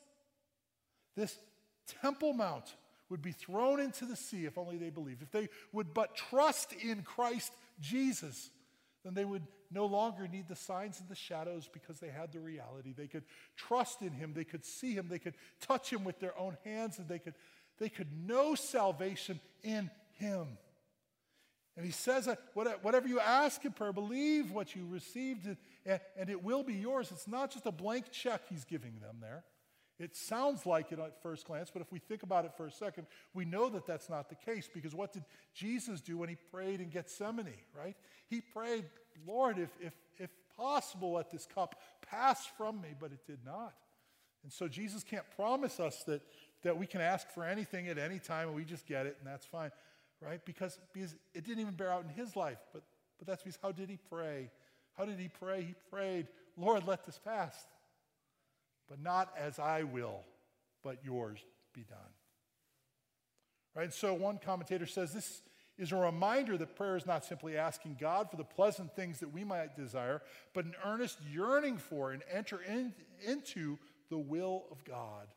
this 1.16 1.36
Temple 2.00 2.32
Mount 2.32 2.74
would 3.10 3.22
be 3.22 3.32
thrown 3.32 3.80
into 3.80 4.04
the 4.04 4.16
sea 4.16 4.44
if 4.44 4.58
only 4.58 4.76
they 4.76 4.90
believed. 4.90 5.22
If 5.22 5.30
they 5.30 5.48
would 5.72 5.94
but 5.94 6.14
trust 6.14 6.72
in 6.72 7.02
Christ 7.02 7.52
Jesus, 7.80 8.50
then 9.04 9.14
they 9.14 9.24
would 9.24 9.42
no 9.70 9.86
longer 9.86 10.26
need 10.26 10.48
the 10.48 10.56
signs 10.56 11.00
and 11.00 11.08
the 11.08 11.14
shadows 11.14 11.68
because 11.72 12.00
they 12.00 12.08
had 12.08 12.32
the 12.32 12.40
reality. 12.40 12.92
They 12.92 13.06
could 13.06 13.24
trust 13.56 14.02
in 14.02 14.12
him, 14.12 14.32
they 14.34 14.44
could 14.44 14.64
see 14.64 14.94
him, 14.94 15.08
they 15.08 15.18
could 15.18 15.34
touch 15.60 15.92
him 15.92 16.04
with 16.04 16.20
their 16.20 16.38
own 16.38 16.56
hands, 16.64 16.98
and 16.98 17.08
they 17.08 17.18
could, 17.18 17.34
they 17.78 17.88
could 17.88 18.08
know 18.26 18.54
salvation 18.54 19.40
in 19.62 19.90
him. 20.14 20.58
And 21.76 21.86
he 21.86 21.92
says 21.92 22.24
that 22.24 22.40
whatever 22.54 23.06
you 23.06 23.20
ask 23.20 23.64
in 23.64 23.72
prayer, 23.72 23.92
believe 23.92 24.50
what 24.50 24.74
you 24.74 24.84
received, 24.86 25.46
and 25.86 26.28
it 26.28 26.42
will 26.42 26.64
be 26.64 26.74
yours. 26.74 27.12
It's 27.12 27.28
not 27.28 27.52
just 27.52 27.66
a 27.66 27.72
blank 27.72 28.10
check 28.10 28.42
he's 28.48 28.64
giving 28.64 28.98
them 29.00 29.18
there. 29.20 29.44
It 29.98 30.14
sounds 30.14 30.64
like 30.64 30.92
it 30.92 30.98
at 31.00 31.20
first 31.22 31.46
glance, 31.46 31.70
but 31.72 31.82
if 31.82 31.90
we 31.90 31.98
think 31.98 32.22
about 32.22 32.44
it 32.44 32.52
for 32.56 32.66
a 32.66 32.70
second, 32.70 33.06
we 33.34 33.44
know 33.44 33.68
that 33.68 33.86
that's 33.86 34.08
not 34.08 34.28
the 34.28 34.36
case 34.36 34.68
because 34.72 34.94
what 34.94 35.12
did 35.12 35.24
Jesus 35.54 36.00
do 36.00 36.18
when 36.18 36.28
he 36.28 36.36
prayed 36.36 36.80
in 36.80 36.88
Gethsemane, 36.88 37.48
right? 37.76 37.96
He 38.28 38.40
prayed, 38.40 38.84
Lord, 39.26 39.58
if, 39.58 39.70
if, 39.80 39.94
if 40.18 40.30
possible, 40.56 41.12
let 41.12 41.30
this 41.30 41.46
cup 41.52 41.80
pass 42.08 42.46
from 42.56 42.80
me, 42.80 42.90
but 42.98 43.10
it 43.10 43.26
did 43.26 43.40
not. 43.44 43.74
And 44.44 44.52
so 44.52 44.68
Jesus 44.68 45.02
can't 45.02 45.28
promise 45.34 45.80
us 45.80 46.04
that, 46.04 46.22
that 46.62 46.78
we 46.78 46.86
can 46.86 47.00
ask 47.00 47.28
for 47.30 47.42
anything 47.44 47.88
at 47.88 47.98
any 47.98 48.20
time 48.20 48.48
and 48.48 48.56
we 48.56 48.64
just 48.64 48.86
get 48.86 49.04
it 49.04 49.16
and 49.18 49.26
that's 49.26 49.46
fine, 49.46 49.72
right? 50.20 50.40
Because, 50.44 50.78
because 50.92 51.16
it 51.34 51.44
didn't 51.44 51.60
even 51.60 51.74
bear 51.74 51.90
out 51.90 52.04
in 52.04 52.10
his 52.10 52.36
life. 52.36 52.58
But, 52.72 52.82
but 53.18 53.26
that's 53.26 53.42
because 53.42 53.58
how 53.60 53.72
did 53.72 53.90
he 53.90 53.98
pray? 54.08 54.52
How 54.96 55.04
did 55.04 55.18
he 55.18 55.28
pray? 55.28 55.62
He 55.62 55.74
prayed, 55.90 56.28
Lord, 56.56 56.86
let 56.86 57.04
this 57.04 57.18
pass 57.18 57.66
but 58.88 59.00
not 59.00 59.32
as 59.38 59.58
I 59.58 59.82
will, 59.82 60.20
but 60.82 61.04
yours 61.04 61.38
be 61.74 61.82
done. 61.82 61.98
Right? 63.74 63.92
So 63.92 64.14
one 64.14 64.38
commentator 64.38 64.86
says 64.86 65.12
this 65.12 65.42
is 65.78 65.92
a 65.92 65.96
reminder 65.96 66.56
that 66.56 66.74
prayer 66.74 66.96
is 66.96 67.06
not 67.06 67.24
simply 67.24 67.56
asking 67.56 67.96
God 68.00 68.30
for 68.30 68.36
the 68.36 68.44
pleasant 68.44 68.94
things 68.96 69.20
that 69.20 69.32
we 69.32 69.44
might 69.44 69.76
desire, 69.76 70.22
but 70.52 70.64
an 70.64 70.74
earnest 70.84 71.18
yearning 71.32 71.78
for 71.78 72.10
and 72.10 72.22
enter 72.32 72.60
in, 72.62 72.92
into 73.24 73.78
the 74.10 74.18
will 74.18 74.64
of 74.72 74.84
God 74.84 75.28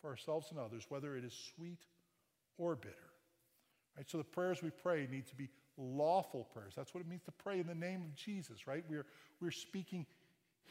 for 0.00 0.10
ourselves 0.10 0.48
and 0.50 0.60
others, 0.60 0.84
whether 0.88 1.16
it 1.16 1.24
is 1.24 1.36
sweet 1.56 1.80
or 2.58 2.76
bitter. 2.76 2.94
Right? 3.96 4.08
So 4.08 4.18
the 4.18 4.24
prayers 4.24 4.62
we 4.62 4.70
pray 4.70 5.08
need 5.10 5.26
to 5.28 5.34
be 5.34 5.48
lawful 5.76 6.44
prayers. 6.52 6.74
That's 6.76 6.94
what 6.94 7.00
it 7.00 7.08
means 7.08 7.22
to 7.24 7.32
pray 7.32 7.58
in 7.58 7.66
the 7.66 7.74
name 7.74 8.02
of 8.02 8.14
Jesus, 8.14 8.66
right? 8.66 8.84
We're, 8.88 9.06
we're 9.40 9.50
speaking 9.50 10.06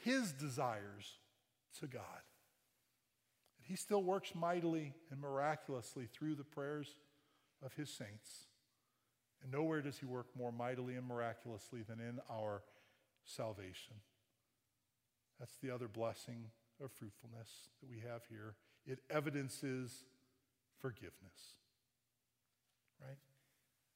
his 0.04 0.32
desires 0.32 1.18
to 1.80 1.88
God. 1.88 2.24
And 3.58 3.68
he 3.68 3.76
still 3.76 4.04
works 4.04 4.34
mightily 4.36 4.94
and 5.12 5.20
miraculously 5.20 6.08
through 6.12 6.36
the 6.36 6.44
prayers 6.44 6.96
of 7.64 7.74
his 7.74 7.90
saints. 7.90 8.48
And 9.42 9.52
nowhere 9.52 9.82
does 9.82 9.98
he 9.98 10.06
work 10.06 10.28
more 10.38 10.52
mightily 10.52 10.96
and 10.96 11.08
miraculously 11.08 11.82
than 11.88 12.00
in 12.00 12.20
our 12.32 12.64
salvation. 13.26 13.96
That's 15.40 15.58
the 15.62 15.72
other 15.72 15.88
blessing 15.88 16.46
of 16.84 16.92
fruitfulness 16.92 17.50
that 17.82 17.90
we 17.90 17.98
have 18.00 18.22
here. 18.30 18.56
It 18.86 19.00
evidences 19.10 20.06
forgiveness. 20.80 21.58
Right? 23.02 23.18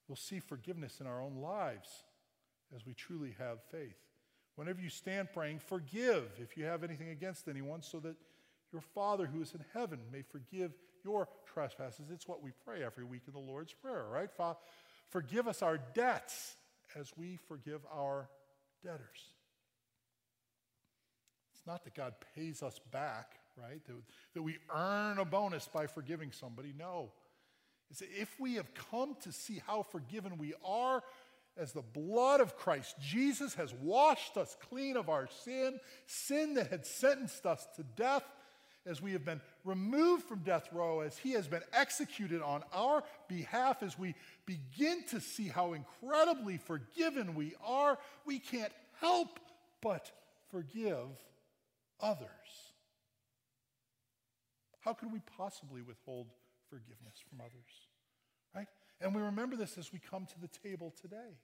We'll 0.07 0.15
see 0.15 0.39
forgiveness 0.39 0.99
in 0.99 1.07
our 1.07 1.21
own 1.21 1.37
lives 1.37 2.03
as 2.75 2.85
we 2.85 2.93
truly 2.93 3.35
have 3.37 3.59
faith. 3.71 3.97
Whenever 4.57 4.81
you 4.81 4.89
stand 4.89 5.31
praying, 5.31 5.59
forgive 5.59 6.31
if 6.41 6.57
you 6.57 6.65
have 6.65 6.83
anything 6.83 7.09
against 7.09 7.47
anyone, 7.47 7.83
so 7.83 7.99
that 7.99 8.15
your 8.73 8.81
Father 8.81 9.27
who 9.27 9.39
is 9.41 9.53
in 9.53 9.63
heaven 9.71 9.99
may 10.11 10.23
forgive 10.23 10.73
your 11.05 11.29
trespasses. 11.45 12.07
It's 12.11 12.27
what 12.27 12.43
we 12.43 12.51
pray 12.65 12.83
every 12.83 13.03
week 13.03 13.21
in 13.27 13.33
the 13.33 13.39
Lord's 13.39 13.71
Prayer, 13.71 14.05
right? 14.11 14.31
Fa- 14.35 14.57
forgive 15.09 15.47
us 15.47 15.61
our 15.61 15.77
debts 15.77 16.55
as 16.99 17.11
we 17.15 17.37
forgive 17.47 17.81
our 17.93 18.29
debtors. 18.83 19.29
It's 21.53 21.67
not 21.67 21.83
that 21.83 21.93
God 21.93 22.15
pays 22.35 22.63
us 22.63 22.79
back, 22.91 23.35
right? 23.55 23.85
That, 23.85 23.95
that 24.33 24.41
we 24.41 24.57
earn 24.75 25.19
a 25.19 25.25
bonus 25.25 25.67
by 25.67 25.85
forgiving 25.85 26.31
somebody. 26.31 26.73
No. 26.75 27.11
It's 27.91 27.99
that 27.99 28.09
if 28.11 28.39
we 28.39 28.55
have 28.55 28.73
come 28.91 29.15
to 29.21 29.31
see 29.31 29.61
how 29.67 29.83
forgiven 29.83 30.39
we 30.39 30.55
are, 30.65 31.03
as 31.57 31.71
the 31.71 31.81
blood 31.81 32.41
of 32.41 32.55
Christ 32.55 32.95
Jesus 33.01 33.53
has 33.55 33.73
washed 33.73 34.37
us 34.37 34.55
clean 34.69 34.97
of 34.97 35.09
our 35.09 35.27
sin, 35.43 35.79
sin 36.05 36.53
that 36.55 36.69
had 36.69 36.85
sentenced 36.85 37.45
us 37.45 37.67
to 37.75 37.83
death, 37.83 38.23
as 38.85 39.01
we 39.01 39.11
have 39.11 39.25
been 39.25 39.41
removed 39.65 40.23
from 40.23 40.39
death 40.39 40.69
row, 40.71 41.01
as 41.01 41.17
he 41.17 41.33
has 41.33 41.47
been 41.47 41.63
executed 41.73 42.41
on 42.41 42.63
our 42.71 43.03
behalf, 43.27 43.83
as 43.83 43.99
we 43.99 44.15
begin 44.45 45.03
to 45.09 45.19
see 45.19 45.47
how 45.49 45.73
incredibly 45.73 46.57
forgiven 46.57 47.35
we 47.35 47.53
are, 47.65 47.97
we 48.25 48.39
can't 48.39 48.71
help 49.01 49.39
but 49.81 50.09
forgive 50.51 51.07
others. 51.99 52.29
How 54.79 54.93
could 54.93 55.11
we 55.11 55.19
possibly 55.37 55.81
withhold 55.81 56.27
forgiveness 56.69 57.17
from 57.29 57.41
others? 57.41 57.86
And 58.99 59.13
we 59.13 59.21
remember 59.21 59.55
this 59.55 59.77
as 59.77 59.93
we 59.93 59.99
come 59.99 60.25
to 60.25 60.39
the 60.41 60.47
table 60.47 60.93
today. 60.99 61.37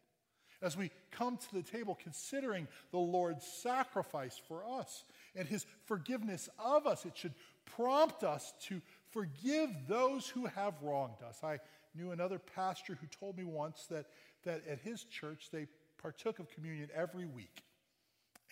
As 0.61 0.77
we 0.77 0.91
come 1.11 1.37
to 1.37 1.53
the 1.53 1.61
table 1.61 1.97
considering 2.01 2.67
the 2.91 2.97
Lord's 2.97 3.45
sacrifice 3.45 4.39
for 4.47 4.63
us 4.65 5.03
and 5.35 5.47
his 5.47 5.65
forgiveness 5.85 6.47
of 6.57 6.87
us, 6.87 7.05
it 7.05 7.17
should 7.17 7.33
prompt 7.65 8.23
us 8.23 8.53
to 8.67 8.81
forgive 9.11 9.69
those 9.87 10.27
who 10.29 10.45
have 10.45 10.73
wronged 10.81 11.21
us. 11.27 11.43
I 11.43 11.59
knew 11.93 12.11
another 12.11 12.39
pastor 12.39 12.97
who 12.99 13.07
told 13.07 13.37
me 13.37 13.43
once 13.43 13.85
that, 13.89 14.05
that 14.45 14.65
at 14.67 14.79
his 14.79 15.03
church 15.03 15.49
they 15.51 15.67
partook 15.97 16.39
of 16.39 16.49
communion 16.49 16.89
every 16.95 17.25
week. 17.25 17.63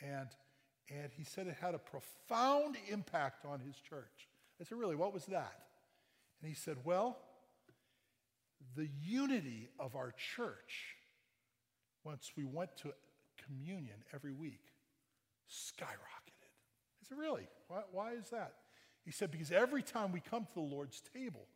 And, 0.02 0.28
and 0.90 1.12
he 1.16 1.24
said 1.24 1.48
it 1.48 1.58
had 1.62 1.76
a 1.76 1.80
profound 1.80 2.76
impact 2.90 3.46
on 3.46 3.60
his 3.60 3.76
church. 3.78 4.28
I 4.60 4.64
said, 4.64 4.78
Really, 4.78 4.96
what 4.96 5.14
was 5.14 5.26
that? 5.28 5.64
And 6.42 6.50
he 6.50 6.56
said, 6.56 6.78
Well, 6.84 7.18
the 8.76 8.90
unity 9.04 9.70
of 9.80 9.96
our 9.96 10.14
church, 10.36 10.96
once 12.04 12.32
we 12.36 12.44
went 12.44 12.76
to 12.78 12.94
communion 13.46 13.98
every 14.14 14.34
week, 14.34 14.62
skyrocketed. 15.50 16.50
I 17.02 17.08
said, 17.08 17.18
Really? 17.18 17.48
Why, 17.68 17.82
why 17.92 18.12
is 18.14 18.30
that? 18.30 18.54
He 19.06 19.12
said, 19.12 19.32
Because 19.32 19.52
every 19.52 19.84
time 19.84 20.12
we 20.12 20.20
come 20.20 20.46
to 20.46 20.54
the 20.54 20.62
Lord's 20.62 21.02
table, 21.14 21.48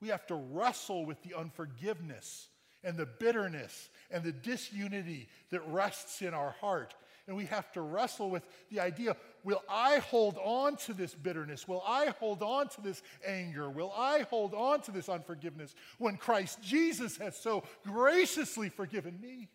we 0.00 0.08
have 0.08 0.26
to 0.26 0.34
wrestle 0.34 1.06
with 1.06 1.22
the 1.22 1.34
unforgiveness 1.34 2.48
and 2.82 2.96
the 2.96 3.06
bitterness 3.06 3.88
and 4.10 4.22
the 4.22 4.32
disunity 4.32 5.28
that 5.50 5.66
rests 5.66 6.20
in 6.20 6.34
our 6.34 6.54
heart. 6.60 6.94
And 7.26 7.36
we 7.36 7.46
have 7.46 7.72
to 7.72 7.80
wrestle 7.80 8.28
with 8.28 8.46
the 8.70 8.80
idea 8.80 9.16
will 9.44 9.62
I 9.68 9.98
hold 9.98 10.36
on 10.42 10.76
to 10.78 10.92
this 10.92 11.14
bitterness? 11.14 11.66
Will 11.66 11.82
I 11.86 12.12
hold 12.20 12.42
on 12.42 12.68
to 12.68 12.80
this 12.82 13.02
anger? 13.26 13.70
Will 13.70 13.92
I 13.96 14.26
hold 14.30 14.54
on 14.54 14.80
to 14.82 14.90
this 14.90 15.08
unforgiveness 15.08 15.74
when 15.98 16.16
Christ 16.16 16.62
Jesus 16.62 17.16
has 17.18 17.36
so 17.36 17.64
graciously 17.84 18.68
forgiven 18.68 19.18
me? 19.20 19.48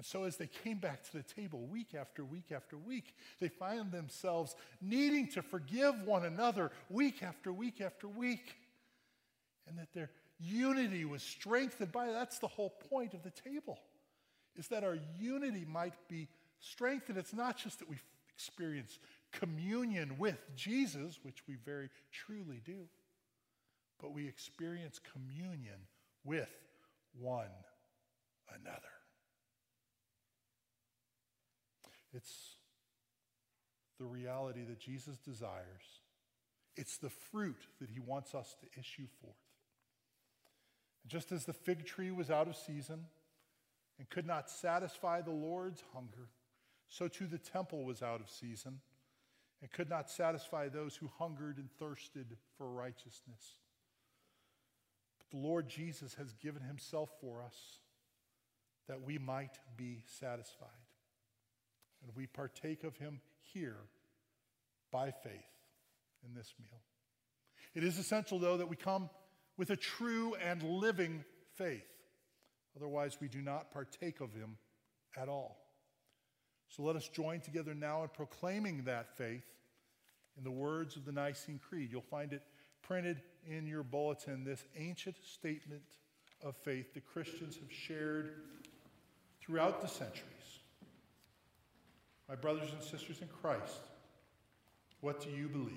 And 0.00 0.06
so, 0.06 0.24
as 0.24 0.38
they 0.38 0.46
came 0.46 0.78
back 0.78 1.02
to 1.10 1.18
the 1.18 1.22
table 1.22 1.66
week 1.66 1.94
after 1.94 2.24
week 2.24 2.52
after 2.54 2.78
week, 2.78 3.14
they 3.38 3.48
find 3.48 3.92
themselves 3.92 4.56
needing 4.80 5.28
to 5.32 5.42
forgive 5.42 6.04
one 6.04 6.24
another 6.24 6.70
week 6.88 7.22
after 7.22 7.52
week 7.52 7.82
after 7.82 8.08
week. 8.08 8.56
And 9.68 9.78
that 9.78 9.92
their 9.92 10.10
unity 10.38 11.04
was 11.04 11.22
strengthened 11.22 11.92
by 11.92 12.06
that's 12.06 12.38
the 12.38 12.48
whole 12.48 12.70
point 12.88 13.12
of 13.12 13.22
the 13.22 13.30
table, 13.30 13.78
is 14.56 14.68
that 14.68 14.84
our 14.84 14.98
unity 15.18 15.64
might 15.66 15.94
be 16.08 16.28
strengthened. 16.58 17.18
It's 17.18 17.34
not 17.34 17.56
just 17.56 17.78
that 17.78 17.88
we 17.88 17.96
experience 18.34 18.98
communion 19.32 20.16
with 20.18 20.38
Jesus, 20.56 21.18
which 21.22 21.42
we 21.46 21.56
very 21.64 21.90
truly 22.10 22.60
do, 22.64 22.88
but 24.00 24.12
we 24.12 24.26
experience 24.26 24.98
communion 25.12 25.86
with 26.24 26.50
one 27.18 27.50
another. 28.48 28.80
It's 32.12 32.56
the 33.98 34.06
reality 34.06 34.64
that 34.64 34.80
Jesus 34.80 35.16
desires. 35.18 36.00
It's 36.76 36.96
the 36.96 37.10
fruit 37.10 37.60
that 37.80 37.90
he 37.90 38.00
wants 38.00 38.34
us 38.34 38.56
to 38.60 38.80
issue 38.80 39.06
forth. 39.20 39.34
Just 41.06 41.32
as 41.32 41.44
the 41.44 41.52
fig 41.52 41.86
tree 41.86 42.10
was 42.10 42.30
out 42.30 42.48
of 42.48 42.56
season 42.56 43.04
and 44.00 44.08
could 44.08 44.26
not 44.26 44.48
satisfy 44.48 45.20
the 45.20 45.30
Lord's 45.30 45.84
hunger, 45.92 46.30
so 46.88 47.06
too 47.06 47.26
the 47.26 47.36
temple 47.36 47.84
was 47.84 48.02
out 48.02 48.22
of 48.22 48.30
season 48.30 48.80
and 49.60 49.70
could 49.70 49.90
not 49.90 50.08
satisfy 50.08 50.68
those 50.68 50.96
who 50.96 51.10
hungered 51.18 51.58
and 51.58 51.70
thirsted 51.78 52.38
for 52.56 52.70
righteousness. 52.70 53.58
But 55.18 55.28
the 55.30 55.46
Lord 55.46 55.68
Jesus 55.68 56.14
has 56.14 56.32
given 56.32 56.62
himself 56.62 57.10
for 57.20 57.42
us 57.42 57.80
that 58.88 59.02
we 59.02 59.18
might 59.18 59.58
be 59.76 60.02
satisfied. 60.06 60.68
And 62.02 62.10
we 62.16 62.26
partake 62.26 62.84
of 62.84 62.96
him 62.96 63.20
here 63.52 63.76
by 64.90 65.10
faith 65.10 65.34
in 66.26 66.34
this 66.34 66.54
meal. 66.58 66.80
It 67.74 67.84
is 67.84 67.98
essential, 67.98 68.38
though, 68.38 68.56
that 68.56 68.70
we 68.70 68.76
come 68.76 69.10
with 69.58 69.68
a 69.68 69.76
true 69.76 70.34
and 70.36 70.62
living 70.62 71.22
faith. 71.54 71.84
Otherwise, 72.76 73.18
we 73.20 73.28
do 73.28 73.42
not 73.42 73.70
partake 73.70 74.20
of 74.20 74.32
him 74.32 74.56
at 75.16 75.28
all. 75.28 75.58
So 76.68 76.82
let 76.82 76.96
us 76.96 77.08
join 77.08 77.40
together 77.40 77.74
now 77.74 78.02
in 78.02 78.08
proclaiming 78.10 78.84
that 78.84 79.16
faith 79.16 79.44
in 80.36 80.44
the 80.44 80.50
words 80.50 80.96
of 80.96 81.04
the 81.04 81.12
Nicene 81.12 81.58
Creed. 81.58 81.90
You'll 81.90 82.00
find 82.00 82.32
it 82.32 82.42
printed 82.82 83.22
in 83.46 83.66
your 83.66 83.82
bulletin, 83.82 84.44
this 84.44 84.64
ancient 84.76 85.16
statement 85.24 85.82
of 86.42 86.56
faith 86.56 86.94
that 86.94 87.04
Christians 87.04 87.56
have 87.56 87.72
shared 87.72 88.34
throughout 89.40 89.82
the 89.82 89.88
centuries. 89.88 90.24
My 92.28 92.36
brothers 92.36 92.70
and 92.72 92.82
sisters 92.82 93.20
in 93.20 93.28
Christ, 93.28 93.80
what 95.00 95.20
do 95.20 95.30
you 95.30 95.48
believe? 95.48 95.74